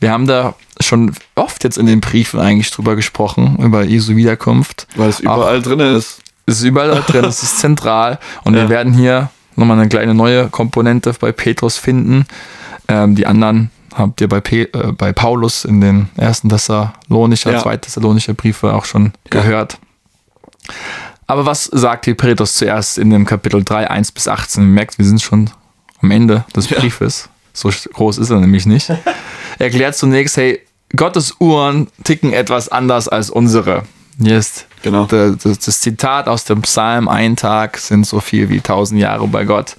[0.00, 4.86] Wir haben da schon oft jetzt in den Briefen eigentlich drüber gesprochen, über Jesu Wiederkunft.
[4.96, 6.20] Weil es überall drin ist.
[6.46, 8.18] Es ist überall drin, es ist zentral.
[8.44, 8.62] Und Ja.
[8.62, 12.26] wir werden hier nochmal eine kleine neue Komponente bei Petrus finden.
[12.88, 17.62] Ähm, die anderen habt ihr bei, Pe äh, bei Paulus in den ersten Thessalonischer, Ja.
[17.62, 19.40] zweiten Thessalonischer Briefe auch schon Ja.
[19.40, 19.78] gehört.
[21.30, 24.64] Aber was sagt hier Petrus zuerst in dem Kapitel 3, 1 bis 18?
[24.64, 25.48] Ihr merkt, wir sind schon
[26.02, 26.80] am Ende des Ja.
[26.80, 27.28] Briefes.
[27.52, 28.90] So groß ist er nämlich nicht.
[29.60, 30.60] Er erklärt zunächst, hey,
[30.96, 33.84] Gottes Uhren ticken etwas anders als unsere.
[34.20, 35.04] Hier ist Genau.
[35.04, 39.28] das, das, das Zitat aus dem Psalm, ein Tag sind so viel wie tausend Jahre
[39.28, 39.76] bei Gott.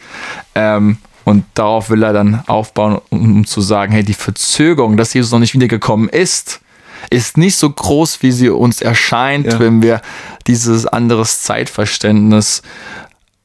[0.55, 5.13] Ähm, und darauf will er dann aufbauen, um, um zu sagen, hey, die Verzögerung, dass
[5.13, 6.61] Jesus noch nicht wiedergekommen ist,
[7.09, 9.59] ist nicht so groß, wie sie uns erscheint, Ja.
[9.59, 10.01] wenn wir
[10.47, 12.61] dieses anderes Zeitverständnis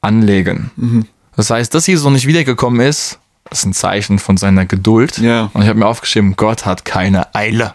[0.01, 0.71] anlegen.
[0.77, 1.07] Mhm.
[1.37, 3.19] Das heißt, dass Jesus noch nicht wiedergekommen ist,
[3.51, 5.19] ist ein Zeichen von seiner Geduld.
[5.19, 5.51] Ja.
[5.53, 7.73] Und ich habe mir aufgeschrieben, Gott hat keine Eile.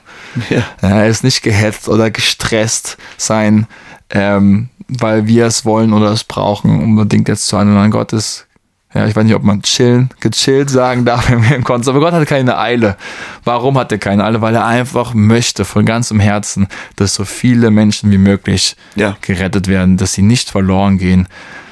[0.49, 0.63] Ja.
[0.81, 3.67] Er ist nicht gehetzt oder gestresst sein,
[4.09, 7.91] ähm, weil wir es wollen oder es brauchen, unbedingt jetzt zu handeln.
[7.91, 8.47] Gott ist,
[8.93, 11.99] ja, ich weiß nicht, ob man chillen, gechillt sagen darf wenn wir im Kontext, aber
[11.99, 12.97] Gott hat keine Eile.
[13.43, 14.41] Warum hat er keine Eile?
[14.41, 19.15] Weil er einfach möchte von ganzem Herzen, dass so viele Menschen wie möglich Ja.
[19.21, 21.27] gerettet werden, dass sie nicht verloren gehen,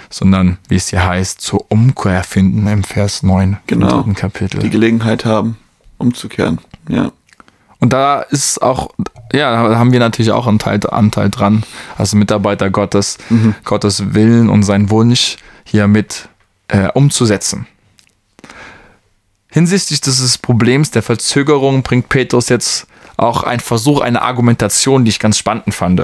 [0.10, 3.88] sondern, wie es hier heißt, zur Umkehr finden im Vers 9 Genau.
[3.88, 4.60] im dritten Kapitel.
[4.62, 5.58] Die Gelegenheit haben,
[5.98, 6.60] umzukehren.
[6.88, 7.12] Ja.
[7.82, 8.90] Und da ist auch,
[9.32, 11.64] ja, da haben wir natürlich auch einen Teil, Anteil dran,
[11.98, 13.18] als Mitarbeiter Gottes,
[13.64, 16.28] Gottes Willen und seinen Wunsch hier mit
[16.70, 17.68] äh, umzusetzen.
[19.52, 22.86] Hinsichtlich dieses Problems der Verzögerung bringt Petrus jetzt
[23.18, 26.04] auch einen Versuch, eine Argumentation, die ich ganz spannend fand.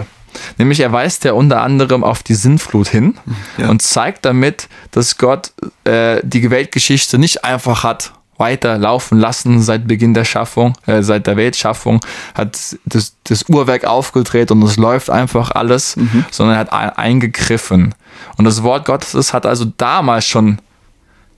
[0.58, 3.16] Nämlich er weist ja unter anderem auf die Sinnflut hin
[3.58, 3.70] Ja.
[3.70, 5.54] und zeigt damit, dass Gott
[5.86, 11.26] äh, die Weltgeschichte nicht einfach hat weiter laufen lassen seit Beginn der Schaffung, äh, seit
[11.26, 12.02] der Weltschaffung,
[12.34, 15.96] hat das, das Uhrwerk aufgedreht und es läuft einfach alles,
[16.32, 17.96] sondern er hat ein- eingegriffen.
[18.38, 20.60] Und das Wort Gottes hat also damals schon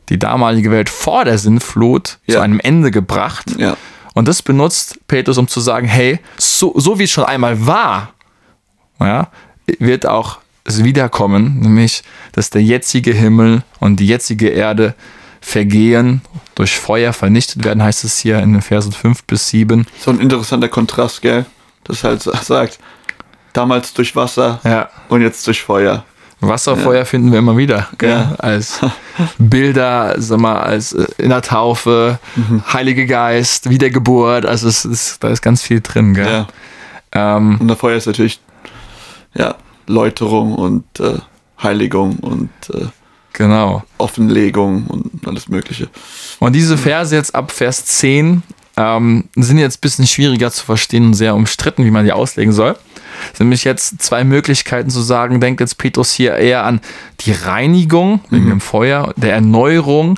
[0.09, 2.41] die damalige Welt vor der Sinnflut zu Ja.
[2.41, 3.45] einem Ende gebracht.
[3.57, 3.75] Ja.
[4.13, 8.13] Und das benutzt Petrus, um zu sagen, hey, so, so wie es schon einmal war,
[8.99, 9.27] ja,
[9.79, 14.95] wird auch es wiederkommen, nämlich, dass der jetzige Himmel und die jetzige Erde
[15.39, 16.21] vergehen,
[16.55, 19.85] durch Feuer vernichtet werden, heißt es hier in den Versen 5 bis 7.
[19.99, 21.45] So ein interessanter Kontrast, gell?
[21.83, 22.79] Das halt sa- sagt,
[23.53, 24.89] damals durch Wasser Ja.
[25.09, 26.03] und jetzt durch Feuer.
[26.39, 27.87] Wasserfeuer finden wir immer wieder?
[28.01, 28.35] Ja.
[28.37, 28.79] als
[29.39, 32.19] Bilder, sag mal, als äh, in der Taufe,
[32.71, 36.25] Heilige Geist, Wiedergeburt, also es ist, da ist ganz viel drin, gell?
[36.25, 37.37] Ja.
[37.37, 38.39] Ähm, Und der Feuer ist natürlich,
[39.33, 39.55] ja,
[39.87, 41.15] Läuterung und äh,
[41.61, 42.85] Heiligung und äh,
[43.33, 43.83] genau.
[43.97, 45.89] Offenlegung und alles Mögliche.
[46.39, 48.43] Und diese Verse jetzt ab Vers 10
[48.75, 52.53] ähm, sind jetzt ein bisschen schwieriger zu verstehen und sehr umstritten, wie man die auslegen
[52.53, 52.75] soll.
[53.31, 56.81] Es sind nämlich jetzt zwei Möglichkeiten zu sagen, denkt jetzt Petrus hier eher an
[57.21, 60.17] die Reinigung wegen dem Feuer, der Erneuerung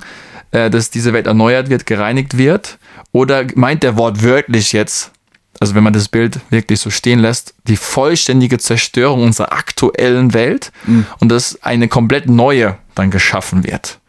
[0.51, 2.79] äh, dass diese Welt erneuert wird, gereinigt wird?
[3.11, 5.11] Oder meint der Wort wörtlich jetzt,
[5.59, 10.71] also wenn man das Bild wirklich so stehen lässt, die vollständige Zerstörung unserer aktuellen Welt
[11.19, 13.99] und dass eine komplett neue dann geschaffen wird?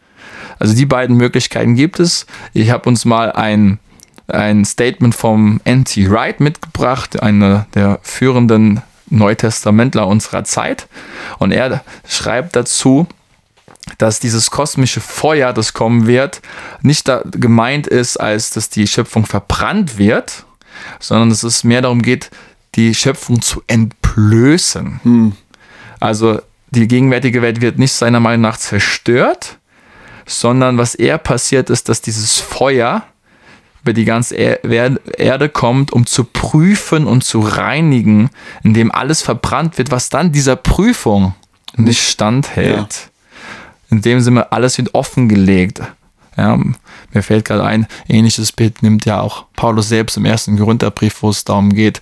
[0.59, 2.27] Also die beiden Möglichkeiten gibt es.
[2.53, 3.79] Ich habe uns mal ein,
[4.33, 6.09] ein Statement vom N.T.
[6.09, 10.87] Wright mitgebracht, einer der führenden Neutestamentler unserer Zeit.
[11.37, 13.07] Und er schreibt dazu,
[13.97, 16.41] dass dieses kosmische Feuer, das kommen wird,
[16.81, 20.45] nicht gemeint ist, als dass die Schöpfung verbrannt wird,
[20.99, 22.31] sondern dass es mehr darum geht,
[22.75, 25.35] die Schöpfung zu entblößen.
[25.99, 29.57] Also die gegenwärtige Welt wird nicht seiner Meinung nach zerstört,
[30.25, 33.03] sondern was eher passiert ist, dass dieses Feuer
[33.83, 34.63] über die ganze Er-
[35.17, 38.29] Erde kommt, um zu prüfen und zu reinigen,
[38.63, 41.33] indem alles verbrannt wird, was dann dieser Prüfung
[41.75, 43.09] nicht standhält.
[43.89, 45.81] In dem Sinne, alles wird offengelegt.
[46.37, 46.57] Ja,
[47.11, 51.29] mir fällt gerade ein, ähnliches Bild nimmt ja auch Paulus selbst im ersten Korintherbrief, wo
[51.29, 51.99] es darum geht,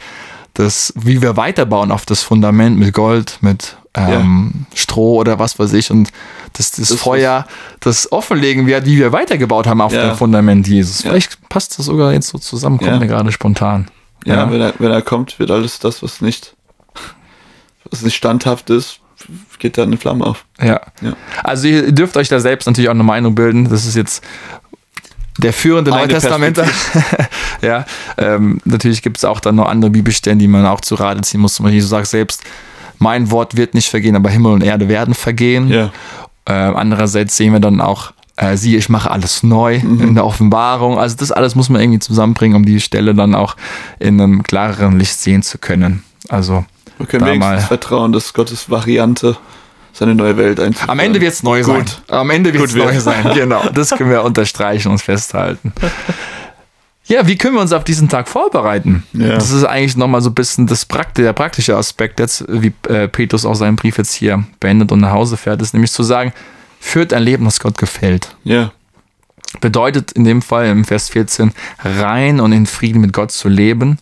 [0.53, 5.73] dass, wie wir weiterbauen auf das Fundament mit Gold, mit ähm, Stroh oder was weiß
[5.73, 6.11] ich und
[6.53, 7.45] dass das, Das Feuer
[7.79, 10.09] das offenlegen wird, wie wir weitergebaut haben auf Ja.
[10.09, 11.03] dem Fundament Jesus.
[11.03, 11.11] Ja.
[11.11, 12.99] Vielleicht passt das sogar jetzt so zusammen, kommt Ja.
[12.99, 13.87] mir gerade spontan.
[14.25, 16.55] Ja, Wenn, er, wenn er kommt, wird alles das, was nicht,
[17.89, 18.99] was nicht standhaft ist,
[19.59, 20.45] geht dann eine Flamme auf.
[20.61, 20.81] Ja.
[21.01, 21.13] Ja.
[21.43, 23.69] Also ihr dürft euch da selbst natürlich auch eine Meinung bilden.
[23.69, 24.23] Das ist jetzt
[25.37, 26.67] der führende Meine Neutestamentler.
[27.61, 27.85] ja,
[28.17, 31.39] ähm, natürlich gibt es auch dann noch andere Bibelstellen, die man auch zu Rate ziehen
[31.39, 31.55] muss.
[31.55, 32.43] Zum Beispiel Jesus sagt selbst,
[32.99, 35.67] mein Wort wird nicht vergehen, aber Himmel und Erde werden vergehen.
[35.69, 35.89] Ja.
[36.45, 40.01] Äh, andererseits sehen wir dann auch, äh, siehe, ich mache alles neu Mhm.
[40.01, 40.97] in der Offenbarung.
[40.99, 43.55] Also das alles muss man irgendwie zusammenbringen, um die Stelle dann auch
[43.99, 46.03] in einem klareren Licht sehen zu können.
[46.29, 46.65] Also
[46.97, 47.67] Wir können da wenigstens mal.
[47.67, 49.37] vertrauen, dass Gottes Variante
[49.93, 50.89] seine neue Welt einzuführen.
[50.91, 51.75] Am Ende wird es neu sein.
[51.79, 52.01] Gut.
[52.09, 53.31] Am Ende wird es neu sein.
[53.33, 53.63] Genau.
[53.73, 55.73] Das können wir unterstreichen und festhalten.
[57.09, 59.03] Ja, wie können wir uns auf diesen Tag vorbereiten?
[59.13, 59.29] Ja.
[59.29, 63.07] Das ist eigentlich nochmal so ein bisschen das Prakti der praktische Aspekt jetzt, wie äh,
[63.07, 66.33] Petrus auch seinen Brief jetzt hier beendet und nach Hause fährt, ist nämlich zu sagen,
[66.79, 68.35] führt ein Leben, das Gott gefällt.
[68.43, 68.71] Ja.
[69.59, 71.51] Bedeutet in dem Fall im Vers 14,
[71.83, 73.97] rein und in Frieden mit Gott zu leben.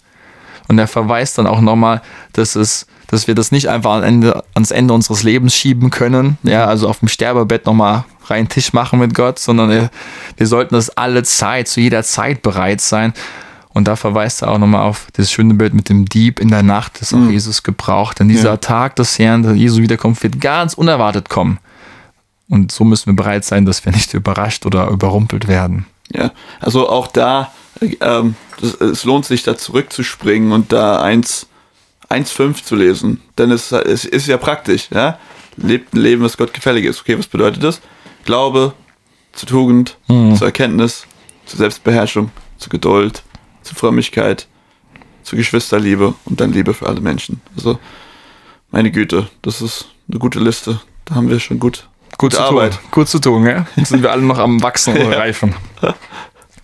[0.67, 2.01] Und er verweist dann auch nochmal,
[2.33, 6.37] dass es, dass wir das nicht einfach am Ende, ans Ende unseres Lebens schieben können,
[6.43, 9.89] ja, also auf dem Sterbebett nochmal reinen Tisch machen mit Gott, sondern
[10.37, 13.13] wir, sollten das alle Zeit, zu jeder Zeit bereit sein.
[13.69, 16.63] Und da verweist er auch nochmal auf das schöne Bild mit dem Dieb in der
[16.63, 18.19] Nacht, das auch Jesus gebraucht.
[18.19, 18.57] Denn dieser Ja.
[18.57, 21.59] Tag des Herrn, der Jesu wiederkommt, wird ganz unerwartet kommen.
[22.49, 25.85] Und so müssen wir bereit sein, dass wir nicht überrascht oder überrumpelt werden.
[26.11, 27.51] Ja, also auch da,
[28.01, 31.47] ähm, das, es lohnt sich da zurückzuspringen und da 1,
[32.09, 33.21] 1,5 zu lesen.
[33.37, 35.19] Denn es, es ist ja praktisch, ja.
[35.57, 37.01] Lebt ein Leben, was Gott gefällig ist.
[37.01, 37.81] Okay, was bedeutet das?
[38.27, 38.73] Glaube
[39.31, 41.07] zur Tugend, zur Erkenntnis,
[41.45, 43.23] zur Selbstbeherrschung, zur Geduld,
[43.63, 44.47] zur Frömmigkeit,
[45.23, 47.39] zur Geschwisterliebe und dann Liebe für alle Menschen.
[47.55, 47.79] Also,
[48.69, 50.81] meine Güte, das ist eine gute Liste.
[51.05, 51.87] Da haben wir schon gut,
[52.17, 52.73] Gut zu Arbeit.
[52.73, 52.81] tun.
[52.91, 53.65] Gut zu tun, ja.
[53.77, 55.17] Jetzt sind wir alle noch am Wachsen und Ja.
[55.17, 55.55] Reifen.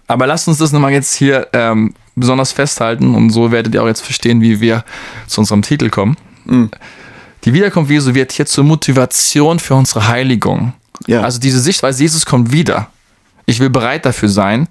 [0.08, 3.88] Aber lasst uns das nochmal jetzt hier ähm, besonders festhalten und so werdet ihr auch
[3.88, 4.84] jetzt verstehen, wie wir
[5.28, 6.18] zu unserem Titel kommen.
[6.44, 6.72] Mhm.
[7.46, 10.74] Die Wiederkunft Jesu wird hier zur Motivation für unsere Heiligung.
[11.08, 11.22] Ja.
[11.22, 12.90] Also diese Sichtweise, Jesus kommt wieder.
[13.46, 14.68] Ich will bereit dafür sein,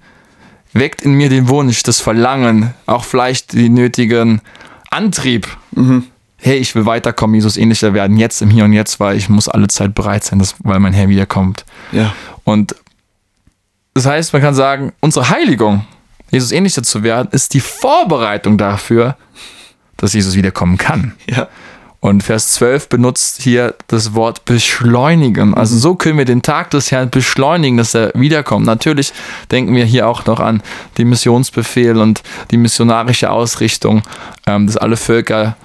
[0.73, 4.41] weckt in mir den Wunsch, das Verlangen, auch vielleicht den nötigen
[4.89, 5.47] Antrieb.
[6.37, 9.47] Hey, ich will weiterkommen, Jesus ähnlicher werden, jetzt im Hier und Jetzt, weil ich muss
[9.47, 11.65] alle Zeit bereit sein, dass, weil mein Herr wiederkommt.
[11.91, 12.75] Ja, Und
[13.93, 15.85] das heißt, man kann sagen, unsere Heiligung,
[16.31, 19.15] Jesus ähnlicher zu werden, ist die Vorbereitung dafür,
[19.97, 21.13] dass Jesus wiederkommen kann.
[21.29, 21.47] ja,
[22.03, 25.53] Und Vers 12 benutzt hier das Wort beschleunigen.
[25.53, 28.65] Also so können wir den Tag des Herrn beschleunigen, dass er wiederkommt.
[28.65, 29.13] Natürlich
[29.51, 30.61] denken wir hier auch noch an
[30.97, 34.01] den Missionsbefehl und die missionarische Ausrichtung,
[34.45, 35.55] ähm, dass alle Völker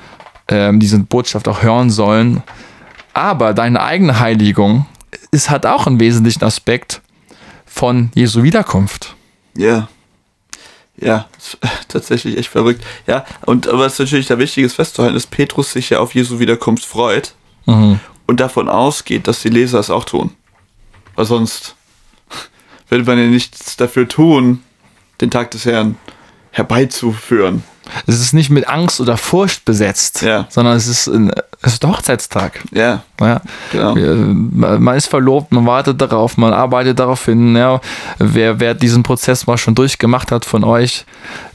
[0.46, 2.44] ähm, diese Botschaft auch hören sollen.
[3.14, 4.86] Aber deine eigene Heiligung
[5.32, 7.02] ist, hat auch einen wesentlichen Aspekt
[7.66, 9.16] von Jesu Wiederkunft.
[9.56, 9.88] Ja.
[11.00, 11.58] Ja, ist
[11.88, 12.84] tatsächlich echt verrückt.
[13.06, 16.84] Ja, und was natürlich da wichtig ist festzuhalten, ist, Petrus sich ja auf Jesu Wiederkunft
[16.84, 17.34] freut
[17.66, 18.00] Mhm.
[18.26, 20.30] und davon ausgeht, dass die Leser es auch tun.
[21.14, 21.76] Weil sonst
[22.88, 24.62] würde man ja nichts dafür tun,
[25.20, 25.96] den Tag des Herrn
[26.50, 27.62] herbeizuführen.
[28.06, 30.46] Es ist nicht mit Angst oder Furcht besetzt, Ja.
[30.48, 31.30] sondern es ist, ein,
[31.62, 32.60] es ist der Hochzeitstag.
[32.72, 33.40] Ja, Ja,
[33.72, 33.94] genau.
[33.94, 37.56] man ist verlobt, man wartet darauf, man arbeitet darauf hin.
[37.56, 37.80] Ja.
[38.18, 41.04] Wer, wer diesen Prozess mal schon durchgemacht hat von euch,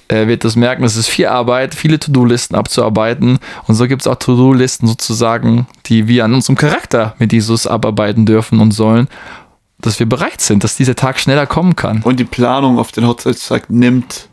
[0.10, 3.39] äh, wird das merken, es ist viel Arbeit, viele To-Do-Listen abzuarbeiten.
[3.67, 8.26] Und so gibt es auch To-Do-Listen sozusagen, die wir an unserem Charakter mit Jesus abarbeiten
[8.26, 9.08] dürfen und sollen.
[9.80, 12.02] dass wir bereit sind, dass dieser Tag schneller kommen kann.
[12.04, 14.30] Und die Planung auf den Hochzeitstag nimmt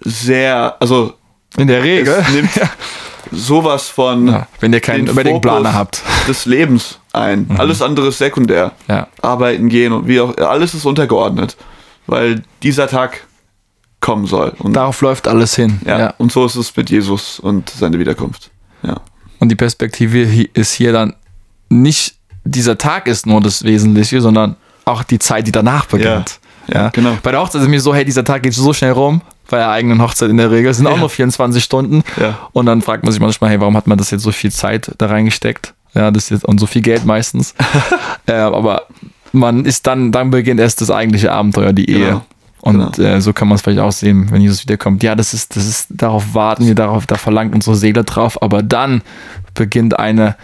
[0.00, 1.14] sehr, also
[1.56, 2.14] In der Regel.
[2.26, 2.50] es nimmt
[3.32, 6.02] sowas von Ja, wenn ihr keinen Fokus habt.
[6.04, 6.26] Mhm.
[6.28, 7.46] des Lebens ein.
[7.58, 8.72] Alles andere ist sekundär.
[8.88, 9.08] Ja.
[9.22, 11.56] Arbeiten gehen und wie auch, alles ist untergeordnet,
[12.06, 13.26] weil dieser Tag
[14.00, 14.54] kommen soll.
[14.58, 15.80] Und, Darauf läuft alles hin.
[15.84, 16.14] ja, ja.
[16.18, 18.50] und so ist es mit Jesus und seine Wiederkunft.
[18.82, 18.96] Ja.
[19.40, 20.22] Und die Perspektive
[20.54, 21.14] ist hier dann
[21.68, 26.38] nicht, dieser Tag ist nur das Wesentliche, sondern auch die Zeit, die danach beginnt.
[26.68, 27.18] Ja, ja, genau.
[27.22, 29.70] Bei der Hochzeit ist mir so, hey, dieser Tag geht so schnell rum, bei der
[29.70, 30.70] eigenen Hochzeit in der Regel.
[30.70, 30.98] Es sind auch Ja.
[30.98, 32.02] nur 24 Stunden.
[32.20, 32.38] Ja.
[32.52, 34.92] Und dann fragt man sich manchmal, hey, warum hat man das jetzt so viel Zeit
[34.98, 35.74] da reingesteckt?
[35.94, 37.54] Ja, das jetzt, und so viel Geld meistens.
[38.26, 38.82] äh, aber
[39.32, 42.06] man ist dann, dann beginnt erst das eigentliche Abenteuer, die Ehe.
[42.06, 42.24] Genau.
[42.60, 43.08] Und Genau.
[43.08, 45.02] äh, so kann man es vielleicht auch sehen, wenn Jesus wiederkommt.
[45.02, 48.62] Ja, das ist, das ist, darauf warten wir, darauf, da verlangt unsere Seele drauf, aber
[48.62, 49.02] dann
[49.54, 50.36] beginnt eine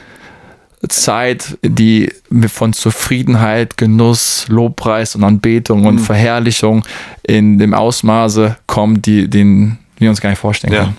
[0.89, 2.13] Zeit, die
[2.49, 5.87] von Zufriedenheit, Genuss, Lobpreis und Anbetung Mhm.
[5.87, 6.85] und Verherrlichung
[7.23, 10.81] in dem Ausmaße kommt, die, den wir uns gar nicht vorstellen Ja.
[10.85, 10.97] können.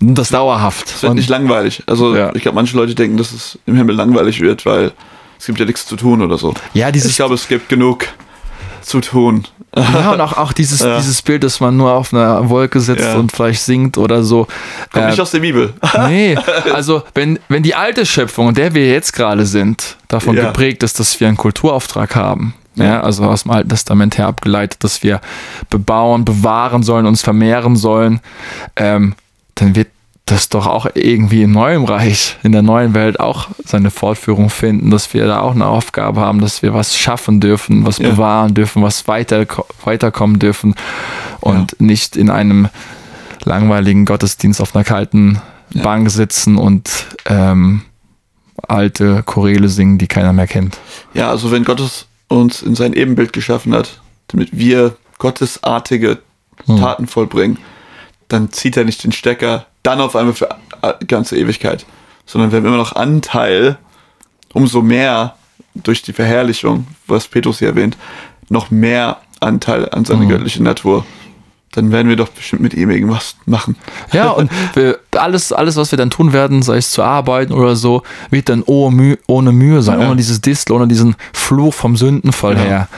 [0.00, 0.86] Und das dauerhaft.
[0.88, 1.82] Es wird Und- nicht langweilig.
[1.86, 2.32] Also Ja.
[2.34, 4.92] ich glaube, manche Leute denken, dass es im Himmel langweilig wird, weil
[5.38, 6.54] es gibt ja nichts zu tun oder so.
[6.74, 8.06] ja, dieses Ich glaube, es gibt genug
[8.88, 9.46] zu tun.
[9.76, 10.96] Ja, und auch, auch dieses, Ja.
[10.96, 13.16] dieses Bild, dass man nur auf einer Wolke sitzt Ja.
[13.16, 14.46] und vielleicht singt oder so.
[14.92, 15.74] Kommt Äh, nicht aus der Bibel.
[16.08, 16.36] nee,
[16.72, 20.46] also wenn, wenn die alte Schöpfung, in der wir jetzt gerade sind, davon Ja.
[20.46, 23.00] geprägt ist, dass wir einen Kulturauftrag haben, ja.
[23.02, 25.20] also aus dem Alten Testament her abgeleitet, dass wir
[25.70, 28.20] bebauen, bewahren sollen, uns vermehren sollen,
[28.76, 29.14] ähm,
[29.54, 29.88] dann wird
[30.30, 34.90] das doch auch irgendwie im neuen Reich, in der neuen Welt auch seine Fortführung finden,
[34.90, 38.10] dass wir da auch eine Aufgabe haben, dass wir was schaffen dürfen, was Ja.
[38.10, 39.46] bewahren dürfen, was weiter,
[39.84, 40.74] weiterkommen dürfen
[41.40, 42.68] und nicht in einem
[43.44, 45.82] langweiligen Gottesdienst auf einer kalten Ja.
[45.82, 46.90] Bank sitzen und
[47.26, 47.82] ähm,
[48.66, 50.78] alte Choräle singen, die keiner mehr kennt.
[51.14, 56.18] Ja, also wenn Gott es uns in sein Ebenbild geschaffen hat, damit wir gottesartige
[56.66, 56.78] Hm.
[56.80, 57.58] Taten vollbringen,
[58.26, 60.50] dann zieht er nicht den Stecker dann auf einmal für
[60.82, 61.86] a- ganze Ewigkeit,
[62.26, 63.78] sondern wir haben immer noch Anteil,
[64.52, 65.34] umso mehr
[65.74, 67.96] durch die Verherrlichung, was Petrus hier erwähnt,
[68.48, 70.28] noch mehr Anteil an seiner Mhm.
[70.30, 71.04] göttlichen Natur.
[71.72, 73.76] Dann werden wir doch bestimmt mit ihm irgendwas machen.
[74.12, 77.76] Ja, und wir, alles, alles, was wir dann tun werden, sei es zu arbeiten oder
[77.76, 80.06] so, wird dann ohne, Mühe, ohne Mühe sein, Ja.
[80.06, 82.60] ohne dieses Distel, ohne diesen Fluch vom Sündenfall Ja.
[82.62, 82.88] her.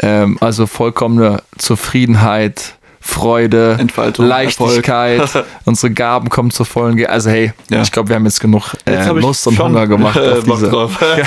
[0.00, 2.76] Ähm, also vollkommene Zufriedenheit,
[3.08, 5.28] Freude, Entfaltung, Leichtigkeit,
[5.64, 7.80] unsere Gaben kommen zur vollen Ge Also hey, Ja.
[7.82, 10.44] ich glaube, wir haben jetzt genug äh, Jetzt hab Lust und Hunger gemacht äh, auf
[10.44, 10.68] diese.
[10.70, 11.24] Ja,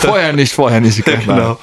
[0.00, 1.04] vorher nicht, vorher nicht.
[1.04, 1.58] genau.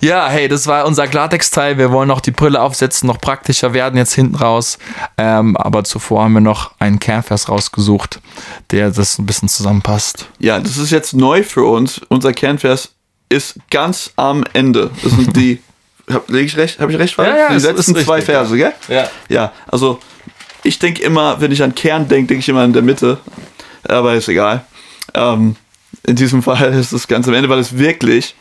[0.00, 1.78] Ja, hey, das war unser Klartext-Teil.
[1.78, 4.76] Wir wollen noch die Brille aufsetzen, noch praktischer werden jetzt hinten raus.
[5.16, 8.20] Ähm, aber zuvor haben wir noch einen Kernvers rausgesucht,
[8.72, 10.28] der das ein bisschen zusammenpasst.
[10.38, 12.02] Ja, das ist jetzt neu für uns.
[12.08, 12.90] Unser Kernvers
[13.30, 14.90] ist ganz am Ende.
[15.02, 15.62] Das sind die.
[16.10, 16.78] Hab, ich recht?
[16.78, 17.16] Habe ich recht?
[17.18, 18.72] Ja, ja, die letzten zwei Verse, gell?
[18.88, 19.10] Ja.
[19.28, 19.98] Ja, also
[20.62, 23.18] ich denke immer, wenn ich an Kern denke, denke ich immer in der Mitte.
[23.82, 24.64] Aber ist egal.
[25.14, 25.56] Ähm,
[26.04, 28.34] in diesem Fall ist es ganz am Ende, weil es wirklich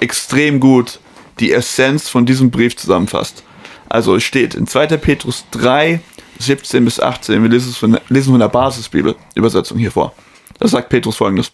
[0.00, 1.00] extrem gut
[1.40, 3.42] die Essenz von diesem Brief zusammenfasst.
[3.88, 4.88] Also es steht in 2.
[4.98, 6.00] Petrus 3,
[6.38, 10.12] 17 bis 18, wir lesen es von, lesen von der Basisbibel-Übersetzung hier vor.
[10.58, 11.52] Da sagt Petrus folgendes.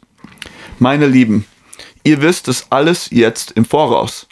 [0.79, 1.45] Meine Lieben,
[2.05, 4.27] ihr wisst es alles jetzt im Voraus.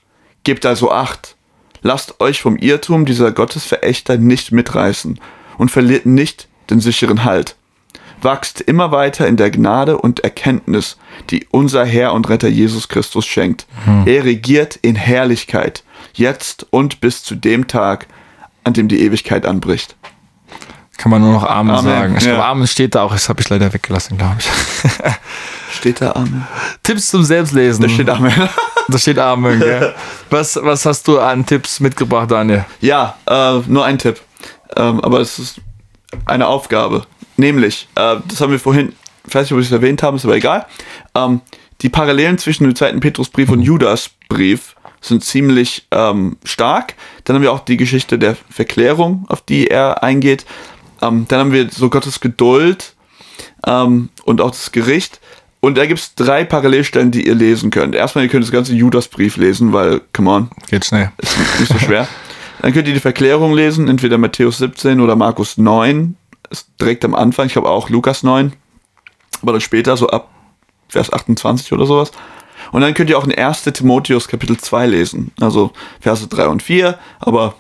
[0.45, 1.37] Gebt also Acht.
[1.83, 5.19] Lasst euch vom Irrtum dieser Gottesverächter nicht mitreißen
[5.59, 7.57] und verliert nicht den sicheren Halt.
[8.23, 10.99] Wachst immer weiter in der Gnade und Erkenntnis,
[11.31, 13.67] die unser Herr und Retter Jesus Christus schenkt.
[14.05, 18.09] Er regiert in Herrlichkeit, jetzt und bis zu dem Tag,
[18.63, 19.97] an dem die Ewigkeit anbricht.
[21.01, 22.17] Kann man nur noch Amen, Amen, sagen.
[22.19, 22.33] Ich ja.
[22.33, 23.13] glaube, Amen steht da auch.
[23.13, 24.51] Das habe ich leider weggelassen, glaube ich.
[25.75, 26.47] Steht da Amen?
[26.83, 27.83] Tipps zum Selbstlesen.
[27.83, 28.51] Da steht Amen.
[28.87, 29.95] Da steht Amen, gell?
[30.31, 32.67] Was, was hast du an Tipps mitgebracht, Daniel?
[32.83, 34.21] Ja, äh, nur ein Tipp.
[34.77, 35.63] Ähm, aber es ist
[36.27, 37.07] eine Aufgabe.
[37.39, 38.93] Nämlich, äh, das haben wir vorhin,
[39.27, 40.67] ich weiß nicht, ob wir es erwähnt haben, ist aber egal.
[41.15, 41.41] Ähm,
[41.81, 46.95] die Parallelen zwischen dem zweiten Petrusbrief und Judasbrief sind ziemlich ähm, stark.
[47.25, 50.45] Dann haben wir auch die Geschichte der Verklärung, auf die er eingeht.
[51.03, 52.95] Ähm, dann haben wir so Gottes Geduld
[53.67, 55.21] ähm, und auch das Gericht.
[55.61, 57.95] Und da gibt es drei Parallelstellen, die ihr lesen könnt.
[57.95, 61.13] Erstmal, ihr könnt das ganze Judasbrief lesen, weil, come on, Geht schnell.
[61.19, 62.09] ist nicht so schwer.
[62.63, 66.17] Dann könnt ihr die Verklärung lesen, entweder Matthäus 17 oder Markus 9.
[66.51, 68.53] Ist direkt am Anfang, ich glaube auch Lukas 9.
[69.43, 70.29] Aber dann später, so ab
[70.89, 72.11] Vers 28 oder sowas.
[72.73, 73.63] Und dann könnt ihr auch in 1.
[73.65, 75.33] Timotheus Kapitel 2 lesen.
[75.41, 76.99] Also Verse 3 und 4.
[77.19, 77.55] Aber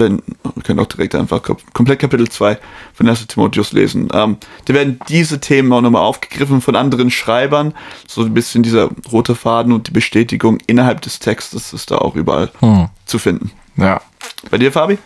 [0.00, 0.22] wenn,
[0.54, 2.58] wir können auch direkt einfach kom- komplett Kapitel 2
[2.94, 3.26] von 1.
[3.26, 4.08] Timotheus lesen.
[4.12, 4.36] Ähm,
[4.66, 7.74] da werden diese Themen auch nochmal aufgegriffen von anderen Schreibern.
[8.06, 12.14] So ein bisschen dieser rote Faden und die Bestätigung innerhalb des Textes ist da auch
[12.16, 12.88] überall Hm.
[13.06, 13.50] zu finden.
[13.76, 14.00] Ja.
[14.50, 14.98] Bei dir, Fabi?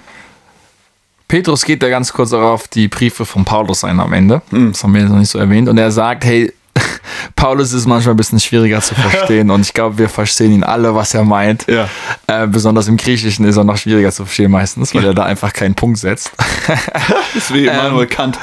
[1.29, 4.43] Petrus geht da ganz kurz auf die Briefe von Paulus ein am Ende.
[4.51, 5.69] Das haben wir jetzt noch nicht so erwähnt.
[5.69, 6.53] Und er sagt, hey,
[7.43, 10.95] Paulus ist manchmal ein bisschen schwieriger zu verstehen und ich glaube, wir verstehen ihn alle,
[10.95, 11.67] was er meint.
[11.67, 11.89] Ja.
[12.29, 15.53] Äh, besonders im Griechischen ist er noch schwieriger zu verstehen meistens, weil er da einfach
[15.53, 16.31] keinen Punkt setzt.
[16.69, 16.79] Das
[17.35, 18.39] ist wie Immanuel Kant.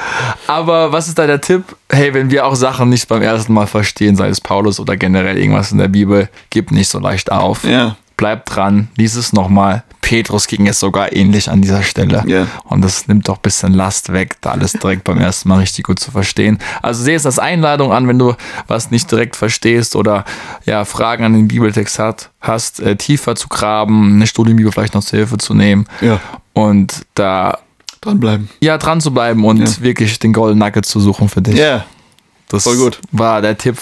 [0.47, 1.64] Aber was ist da der Tipp?
[1.89, 5.38] Hey, wenn wir auch Sachen nicht beim ersten Mal verstehen, sei es Paulus oder generell
[5.38, 7.64] irgendwas in der Bibel, gib nicht so leicht auf.
[7.64, 7.95] Ja.
[8.20, 9.84] Bleib dran, lies es nochmal.
[10.01, 12.22] Petrus ging es sogar ähnlich an dieser Stelle.
[12.28, 12.47] Ja.
[12.65, 15.86] Und das nimmt doch ein bisschen Last weg, da alles direkt beim ersten Mal richtig
[15.86, 16.59] gut zu verstehen.
[16.82, 18.34] Also sehe es als Einladung an, wenn du
[18.67, 20.26] was nicht direkt verstehst oder
[20.65, 25.03] ja, Fragen an den Bibeltext hat, hast, äh, tiefer zu graben, eine Studienbibel vielleicht noch
[25.05, 26.20] zur Hilfe zu nehmen Ja.
[26.51, 27.59] und da
[28.01, 28.49] Dranbleiben.
[28.59, 29.82] ja dran zu bleiben und Ja.
[29.82, 31.55] wirklich den Golden Nugget zu suchen für dich.
[31.55, 31.86] Ja.
[32.49, 32.99] Das Voll gut.
[33.13, 33.78] war der Tipp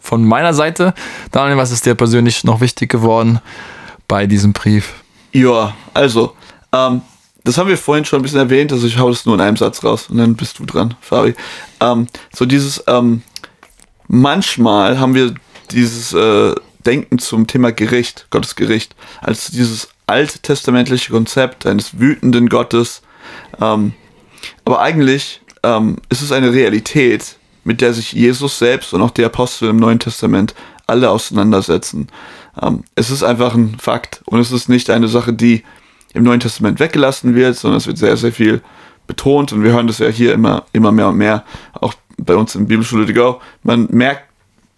[0.00, 0.94] von meiner Seite.
[1.32, 3.40] Daniel, was ist dir persönlich noch wichtig geworden
[4.08, 4.94] bei diesem Brief?
[5.32, 6.34] Ja, also,
[6.72, 7.02] ähm,
[7.44, 9.56] das haben wir vorhin schon ein bisschen erwähnt, also ich hau das nur in einem
[9.56, 11.34] Satz raus und dann bist du dran, Fabi.
[11.80, 13.22] Ähm, so dieses, ähm,
[14.08, 15.34] manchmal haben wir
[15.70, 16.54] dieses äh,
[16.86, 23.02] Denken zum Thema Gericht, Gottes Gericht, als dieses alttestamentliche Konzept eines wütenden Gottes.
[23.60, 23.92] Ähm,
[24.64, 29.24] aber eigentlich ähm, ist es eine Realität, mit der sich Jesus selbst und auch die
[29.24, 30.54] Apostel im Neuen Testament
[30.86, 32.08] alle auseinandersetzen.
[32.60, 35.62] Ähm, es ist einfach ein Fakt und es ist nicht eine Sache, die
[36.12, 38.62] im Neuen Testament weggelassen wird, sondern es wird sehr, sehr viel
[39.06, 42.54] betont und wir hören das ja hier immer, immer mehr und mehr, auch bei uns
[42.54, 43.40] in Bibelschule to go.
[43.62, 44.22] Man merkt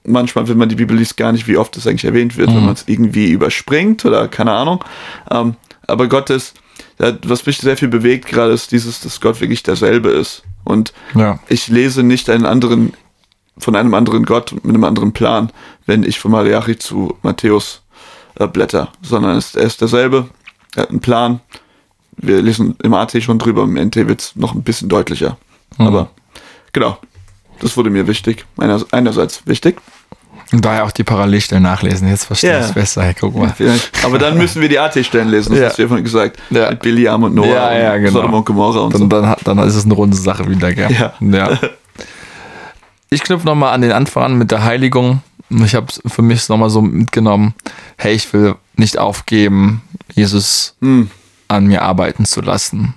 [0.05, 2.65] manchmal, wenn man die Bibel liest, gar nicht, wie oft das eigentlich erwähnt wird, wenn
[2.65, 4.83] man es irgendwie überspringt oder keine Ahnung.
[5.31, 5.57] Ähm,
[5.87, 6.55] aber Gott ist,
[6.99, 10.43] was mich sehr viel bewegt gerade, ist dieses, dass Gott wirklich derselbe ist.
[10.65, 11.39] Und Ja.
[11.49, 12.95] ich lese nicht einen anderen,
[13.59, 15.51] von einem anderen Gott mit einem anderen Plan,
[15.87, 17.83] wenn ich von Malachi zu Matthäus
[18.39, 20.29] äh, blätter, sondern es, er ist derselbe,
[20.75, 21.41] er hat einen Plan.
[22.19, 25.37] Wir lesen im AT schon drüber, im NT wird es noch ein bisschen deutlicher.
[25.79, 26.09] Aber
[26.73, 26.99] genau,
[27.61, 28.47] das wurde mir wichtig.
[28.57, 29.77] Einer, einerseits wichtig.
[30.53, 32.09] Und daher auch die Parallelstellen nachlesen.
[32.09, 32.61] Jetzt verstehe Ja.
[32.61, 33.03] ich es besser.
[33.03, 33.53] Hey, guck mal.
[33.57, 34.05] Vielleicht.
[34.05, 35.67] Aber dann müssen wir die AT-Stellen lesen, das Ja.
[35.67, 36.39] hast du ja vorhin gesagt.
[36.51, 36.71] Ja.
[36.71, 38.13] Mit Biliam und Noah Ja, ja, und genau.
[38.13, 39.07] Sodom und Gomorra und Dann, so.
[39.09, 40.91] dann, dann ist es eine runde Sache wieder, gell?
[40.93, 41.13] Ja.
[41.21, 41.59] ja.
[43.11, 45.23] Ich knüpfe nochmal an den Anfang an mit der Heiligung.
[45.51, 47.55] Ich habe für mich nochmal so mitgenommen,
[47.99, 49.83] hey, ich will nicht aufgeben,
[50.15, 51.11] Jesus Hm.
[51.49, 52.95] an mir arbeiten zu lassen.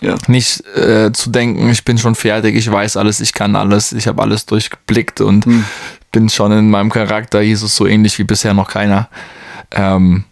[0.00, 0.16] Ja.
[0.28, 4.06] Nicht äh, zu denken, ich bin schon fertig, ich weiß alles, ich kann alles, ich
[4.06, 5.64] habe alles durchgeblickt und Hm.
[6.10, 9.08] bin schon in meinem Charakter Jesus so ähnlich wie bisher noch keiner.
[9.72, 10.24] Ähm,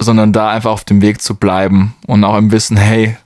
[0.00, 3.16] sondern da einfach auf dem Weg zu bleiben und auch im Wissen, hey,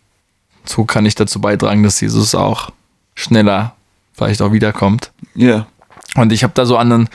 [0.65, 2.71] so kann ich dazu beitragen, dass Jesus auch
[3.15, 3.75] schneller
[4.27, 5.13] vielleicht auch wiederkommt.
[5.35, 5.67] Ja.
[6.17, 7.09] Und ich habe da so an ein,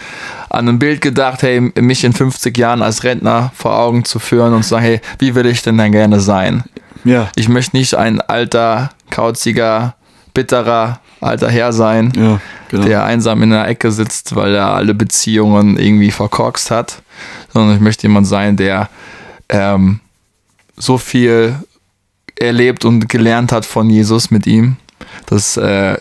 [0.49, 4.53] an ein Bild gedacht, hey, mich in 50 Jahren als Rentner vor Augen zu führen
[4.53, 6.63] und zu sagen, hey, wie will ich denn dann gerne sein?
[7.03, 7.29] Ja.
[7.35, 9.95] Ich möchte nicht ein alter, kauziger,
[10.33, 12.39] bitterer alter Herr sein, Ja,
[12.69, 12.85] genau.
[12.85, 17.01] der einsam in der Ecke sitzt, weil er alle Beziehungen irgendwie verkorkst hat,
[17.53, 18.89] sondern ich möchte jemand sein, der
[19.49, 19.99] ähm,
[20.77, 21.55] so viel
[22.39, 24.77] erlebt und gelernt hat von Jesus mit ihm,
[25.25, 25.97] dass, äh,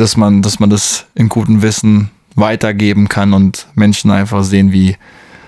[0.00, 4.96] dass, man, dass man das in gutem Wissen weitergeben kann und Menschen einfach sehen, wie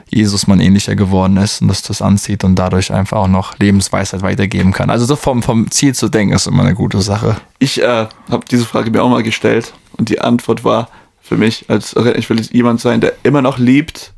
[0.09, 4.22] Jesus man ähnlicher geworden ist und dass das anzieht und dadurch einfach auch noch Lebensweisheit
[4.22, 4.90] weitergeben kann.
[4.90, 7.36] Also so vom, vom Ziel zu denken ist immer eine gute Sache.
[7.61, 10.88] Ich äh, habe diese Frage mir auch mal gestellt und die Antwort war
[11.20, 14.12] für mich, als ich will jemand sein, der immer noch liebt,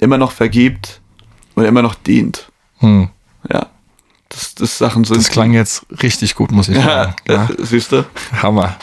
[0.00, 1.02] immer noch vergibt
[1.54, 2.50] und immer noch dient.
[2.78, 3.10] Hm.
[3.52, 3.66] Ja.
[4.34, 5.16] Das, das Sachen sind.
[5.16, 7.14] Das klang jetzt richtig gut, muss ich Ja, sagen.
[7.28, 8.04] Ja, siehst du?
[8.42, 8.76] Hammer.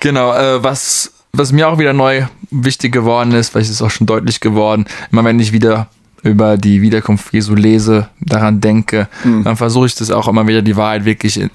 [0.00, 4.06] genau, äh, was, was mir auch wieder neu wichtig geworden ist, ist es auch schon
[4.06, 5.88] deutlich geworden, immer wenn ich wieder
[6.22, 10.76] über die Wiederkunft Jesu lese, daran denke, dann versuche ich das auch immer wieder die
[10.76, 11.50] Wahrheit wirklich in,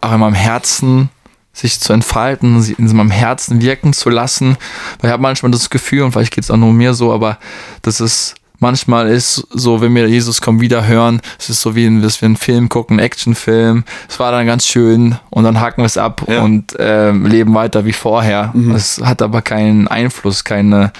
[0.00, 1.08] auch in meinem Herzen
[1.52, 4.56] sich zu entfalten, sie in meinem Herzen wirken zu lassen.
[5.00, 7.38] Weil ich habe manchmal das Gefühl, und vielleicht geht es auch nur mir so, aber
[7.82, 11.86] das ist manchmal ist so, wenn wir Jesus kommt wieder hören, es ist so wie,
[11.86, 13.84] wenn wir einen Film gucken, einen Actionfilm.
[14.08, 16.42] Es war dann ganz schön und dann hacken wir es ab Ja.
[16.42, 18.54] und ähm, leben weiter wie vorher.
[18.74, 20.92] Es hat aber keinen Einfluss, keine,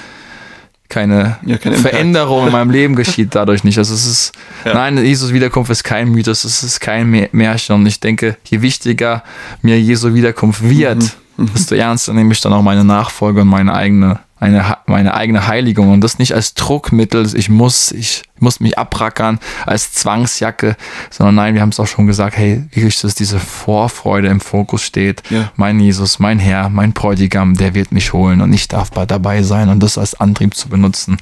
[0.88, 1.74] keine, Ja, kein.
[1.74, 3.78] Veränderung in meinem Leben geschieht dadurch nicht.
[3.78, 4.32] Also es ist,
[4.64, 4.74] Ja.
[4.74, 7.74] nein, Jesus Wiederkunft ist kein Mythos, es ist kein Mä- Märchen.
[7.76, 9.22] Und ich denke, je wichtiger
[9.62, 11.50] mir Jesu Wiederkunft wird, Mhm.
[11.52, 15.90] desto ernster nehme ich dann auch meine Nachfolge und meine eigene, eine, meine eigene Heiligung
[15.90, 20.76] und das nicht als Druckmittel, ich muss, ich muss mich abrackern, als Zwangsjacke,
[21.10, 24.82] sondern nein, wir haben es auch schon gesagt, hey, wirklich, dass diese Vorfreude im Fokus
[24.82, 25.22] steht.
[25.30, 25.50] Ja.
[25.56, 29.42] Mein Jesus, mein Herr, mein Bräutigam, der wird mich holen und ich darf bei dabei
[29.42, 31.16] sein und das als Antrieb zu benutzen.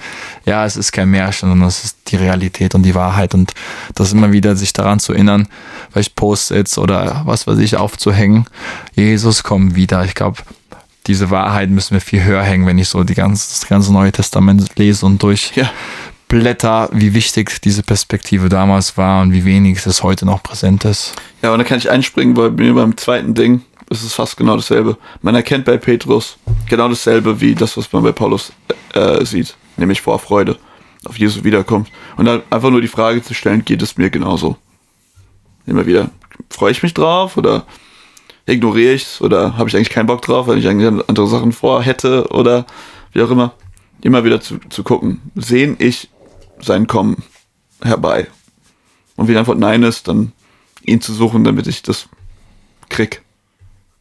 [0.45, 3.53] Ja, es ist kein Märchen, sondern es ist die Realität und die Wahrheit und
[3.95, 5.47] das immer wieder sich daran zu erinnern,
[5.93, 8.47] vielleicht Post-its oder was weiß ich aufzuhängen.
[8.97, 10.05] Jesus kommt wieder.
[10.05, 10.43] Ich glaube,
[11.07, 14.12] diese Wahrheit müssen wir viel höher hängen, wenn ich so die ganze, das ganze Neue
[14.12, 20.26] Testament lese und durchblätter, wie wichtig diese Perspektive damals war und wie wenig es heute
[20.26, 21.14] noch präsent ist.
[21.42, 24.57] Ja, und da kann ich einspringen, weil mir beim zweiten Ding ist es fast genau
[24.57, 24.96] dasselbe.
[25.20, 26.38] Man erkennt bei Petrus
[26.68, 28.53] genau dasselbe wie das, was man bei Paulus
[28.94, 30.57] äh, sieht, nämlich Vorfreude
[31.05, 31.92] auf Jesu Wiederkunft.
[32.16, 34.57] Und dann einfach nur die Frage zu stellen, geht es mir genauso?
[35.66, 36.11] Immer wieder,
[36.48, 37.66] freue ich mich drauf oder
[38.47, 41.53] ignoriere ich es oder habe ich eigentlich keinen Bock drauf, weil ich eigentlich andere Sachen
[41.53, 42.66] vorhätte oder
[43.12, 43.55] wie auch immer.
[44.03, 46.09] Immer wieder zu, zu gucken, sehen ich
[46.61, 47.22] sein Kommen
[47.82, 48.26] herbei?
[49.16, 50.32] Und wenn die Antwort Nein ist, dann
[50.84, 52.09] ihn zu suchen, damit ich das
[52.88, 53.22] krieg.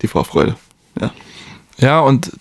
[0.01, 0.55] Die Vorfreude.
[0.99, 1.11] Ja.
[1.77, 2.31] Ja, und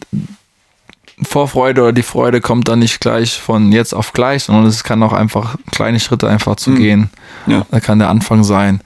[1.22, 5.02] Vorfreude oder die Freude kommt dann nicht gleich von jetzt auf gleich, sondern es kann
[5.02, 6.76] auch einfach kleine Schritte einfach zu Mhm.
[6.76, 7.10] gehen.
[7.46, 7.66] Ja.
[7.70, 8.80] Da kann der Anfang sein,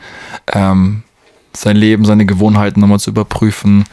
[0.53, 1.05] ähm,
[1.57, 3.85] sein Leben, seine Gewohnheiten nochmal zu überprüfen.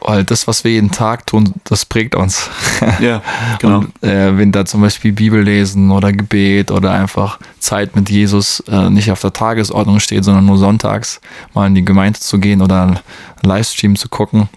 [0.00, 2.48] Weil das, was wir jeden Tag tun, das prägt uns.
[3.00, 3.20] Ja,
[3.58, 3.78] genau.
[3.80, 8.60] Und, äh, wenn da zum Beispiel Bibel lesen oder Gebet oder einfach Zeit mit Jesus
[8.68, 11.20] äh, nicht auf der Tagesordnung steht, sondern nur sonntags
[11.52, 13.00] mal in die Gemeinde zu gehen oder einen
[13.42, 14.48] Livestream zu gucken,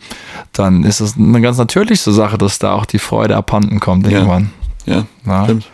[0.53, 4.11] dann ist es eine ganz natürliche Sache, dass da auch die Freude abhanden kommt Ja.
[4.19, 4.51] irgendwann.
[4.85, 5.43] Ja, Ja.
[5.45, 5.65] stimmt.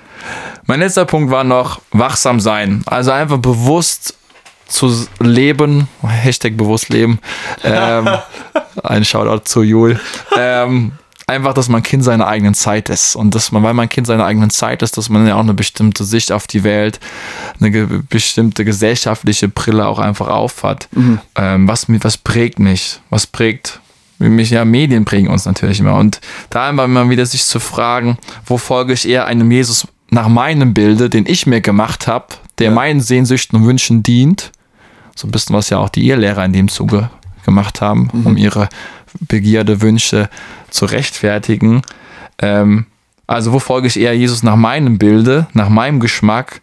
[0.66, 2.84] Mein letzter Punkt war noch wachsam sein.
[2.86, 4.17] Also einfach bewusst
[4.68, 5.88] zu leben.
[6.02, 7.20] Hashtag bewusst leben.
[7.64, 8.08] Ähm,
[8.84, 10.00] ein Shoutout zu Jul.
[10.38, 10.94] Ähm,
[11.28, 13.16] einfach, dass man Kind seiner eigenen Zeit ist.
[13.16, 15.54] Und dass man, weil man Kind seiner eigenen Zeit ist, dass man ja auch eine
[15.54, 17.00] bestimmte Sicht auf die Welt,
[17.60, 20.88] eine ge bestimmte gesellschaftliche Brille auch einfach aufhat.
[21.36, 23.02] Ähm, was, was prägt mich?
[23.10, 23.82] Was prägt
[24.20, 24.50] mich?
[24.50, 25.96] Ja, Medien prägen uns natürlich immer.
[25.96, 30.30] Und da einfach immer wieder sich zu fragen, wo folge ich eher einem Jesus nach
[30.30, 32.28] meinem Bilde, den ich mir gemacht habe,
[32.60, 34.52] der meinen Sehnsüchten und Wünschen dient.
[35.18, 37.10] So ein bisschen, was ja auch die Ehelehrer in dem Zuge
[37.44, 38.70] gemacht haben, um ihre
[39.20, 40.30] Begierde, Wünsche
[40.70, 41.82] zu rechtfertigen.
[42.40, 42.86] Ähm,
[43.26, 46.62] also wo folge ich eher Jesus nach meinem Bilde, nach meinem Geschmack,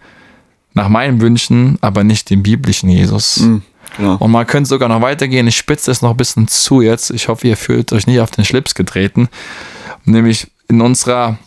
[0.73, 3.39] nach meinen Wünschen, aber nicht dem biblischen Jesus.
[3.39, 3.63] Mhm,
[3.97, 4.17] genau.
[4.17, 5.47] Und man könnte sogar noch weitergehen.
[5.49, 7.11] Ich spitze es noch ein bisschen zu jetzt.
[7.11, 9.29] Ich hoffe, ihr fühlt euch nicht auf den Schlips getreten.
[10.05, 11.39] Nämlich in unserer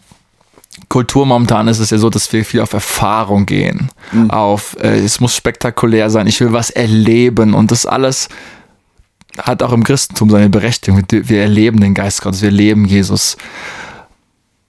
[0.89, 3.89] Kultur momentan ist es ja so, dass wir viel auf Erfahrung gehen.
[4.29, 6.27] Auf, äh, es muss spektakulär sein.
[6.27, 7.53] Ich will was erleben.
[7.53, 8.29] Und das alles
[9.37, 11.03] hat auch im Christentum seine Berechtigung.
[11.09, 12.41] Wir erleben den Geist Gottes.
[12.41, 13.35] Wir leben Jesus.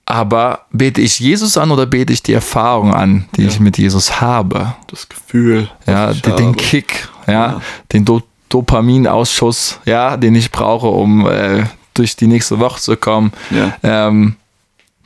[0.05, 4.19] Aber bete ich Jesus an oder bete ich die Erfahrung an, die ich mit Jesus
[4.19, 4.73] habe?
[4.87, 5.69] Das Gefühl.
[5.85, 6.57] ja, den, den habe.
[6.57, 7.61] Kick, ja, Ja.
[7.93, 13.31] den Do Dopaminausschuss, ja, den ich brauche, um äh, durch die nächste Woche zu kommen.
[13.51, 13.75] Ja.
[13.83, 14.35] Ähm,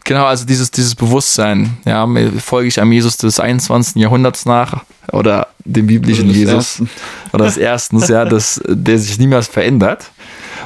[0.04, 2.08] genau, also dieses, dieses Bewusstsein, ja,
[2.40, 3.96] folge ich einem Jesus des 21.
[3.96, 6.90] Jahrhunderts nach oder dem biblischen Oder Jesus Ersten.
[7.34, 10.12] oder des Erstens, ja, das, der sich niemals verändert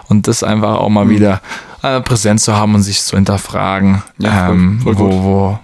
[0.09, 1.41] und das einfach auch mal wieder
[1.83, 5.11] äh, präsent zu haben und sich zu hinterfragen, Ja, voll- ähm, voll gut.
[5.13, 5.59] wo, wo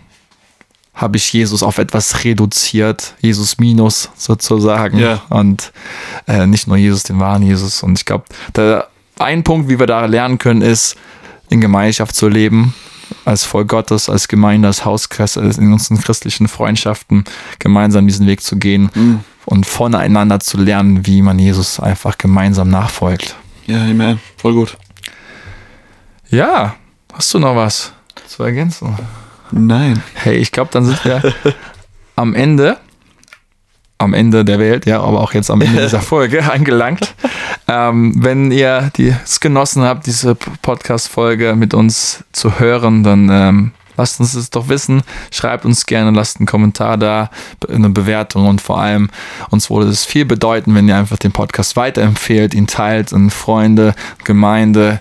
[0.96, 5.22] habe ich Jesus auf etwas reduziert, Jesus minus sozusagen Ja.
[5.30, 5.72] und
[6.28, 7.82] äh, nicht nur Jesus, den wahren Jesus.
[7.82, 8.26] Und ich glaube,
[9.18, 10.96] ein Punkt, wie wir da lernen können, ist,
[11.50, 12.76] in Gemeinschaft zu leben,
[13.26, 17.24] als Volk Gottes, als Gemeinde, als Hauskreis, als in unseren christlichen Freundschaften
[17.60, 19.20] gemeinsam diesen Weg zu gehen Mhm.
[19.46, 23.36] und voneinander zu lernen, wie man Jesus einfach gemeinsam nachfolgt.
[23.66, 24.20] Ja, amen.
[24.38, 24.78] Voll gut.
[26.30, 26.76] Ja,
[27.14, 27.94] hast du noch was
[28.28, 28.98] zu ergänzen?
[29.52, 30.02] Nein.
[30.16, 31.22] Hey, ich glaube, dann sind wir
[32.16, 32.78] am Ende,
[34.04, 37.16] am Ende der Welt, ja, aber auch jetzt am Ende dieser Folge angelangt.
[37.68, 43.72] Ähm, wenn ihr die- es genossen habt, diese Podcast-Folge mit uns zu hören, dann ähm,
[43.98, 45.02] lasst uns es doch wissen.
[45.32, 47.30] Schreibt uns gerne, lasst einen Kommentar da,
[47.72, 49.10] eine Bewertung und vor allem
[49.50, 53.94] uns würde es viel bedeuten, wenn ihr einfach den Podcast weiterempfehlt, ihn teilt an Freunde,
[54.24, 55.00] Gemeinde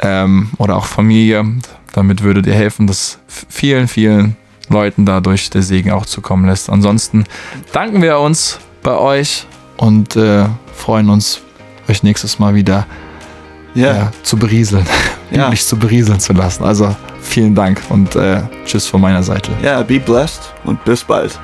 [0.00, 1.44] ähm, oder auch Familie.
[1.92, 3.18] Damit würdet ihr helfen, dass
[3.48, 4.36] vielen, vielen
[4.68, 6.70] Leuten dadurch der Segen auch zukommen lässt.
[6.70, 7.24] Ansonsten
[7.72, 9.46] danken wir uns bei euch
[9.76, 11.40] und äh, freuen uns,
[11.88, 12.86] euch nächstes Mal wieder
[13.74, 13.94] Ja.
[13.94, 14.86] ja, zu berieseln,
[15.30, 15.44] Ja.
[15.44, 16.64] biblisch zu berieseln zu lassen.
[16.64, 19.50] Also vielen Dank und äh, tschüss von meiner Seite.
[19.62, 21.38] Ja, be blessed und bis bald.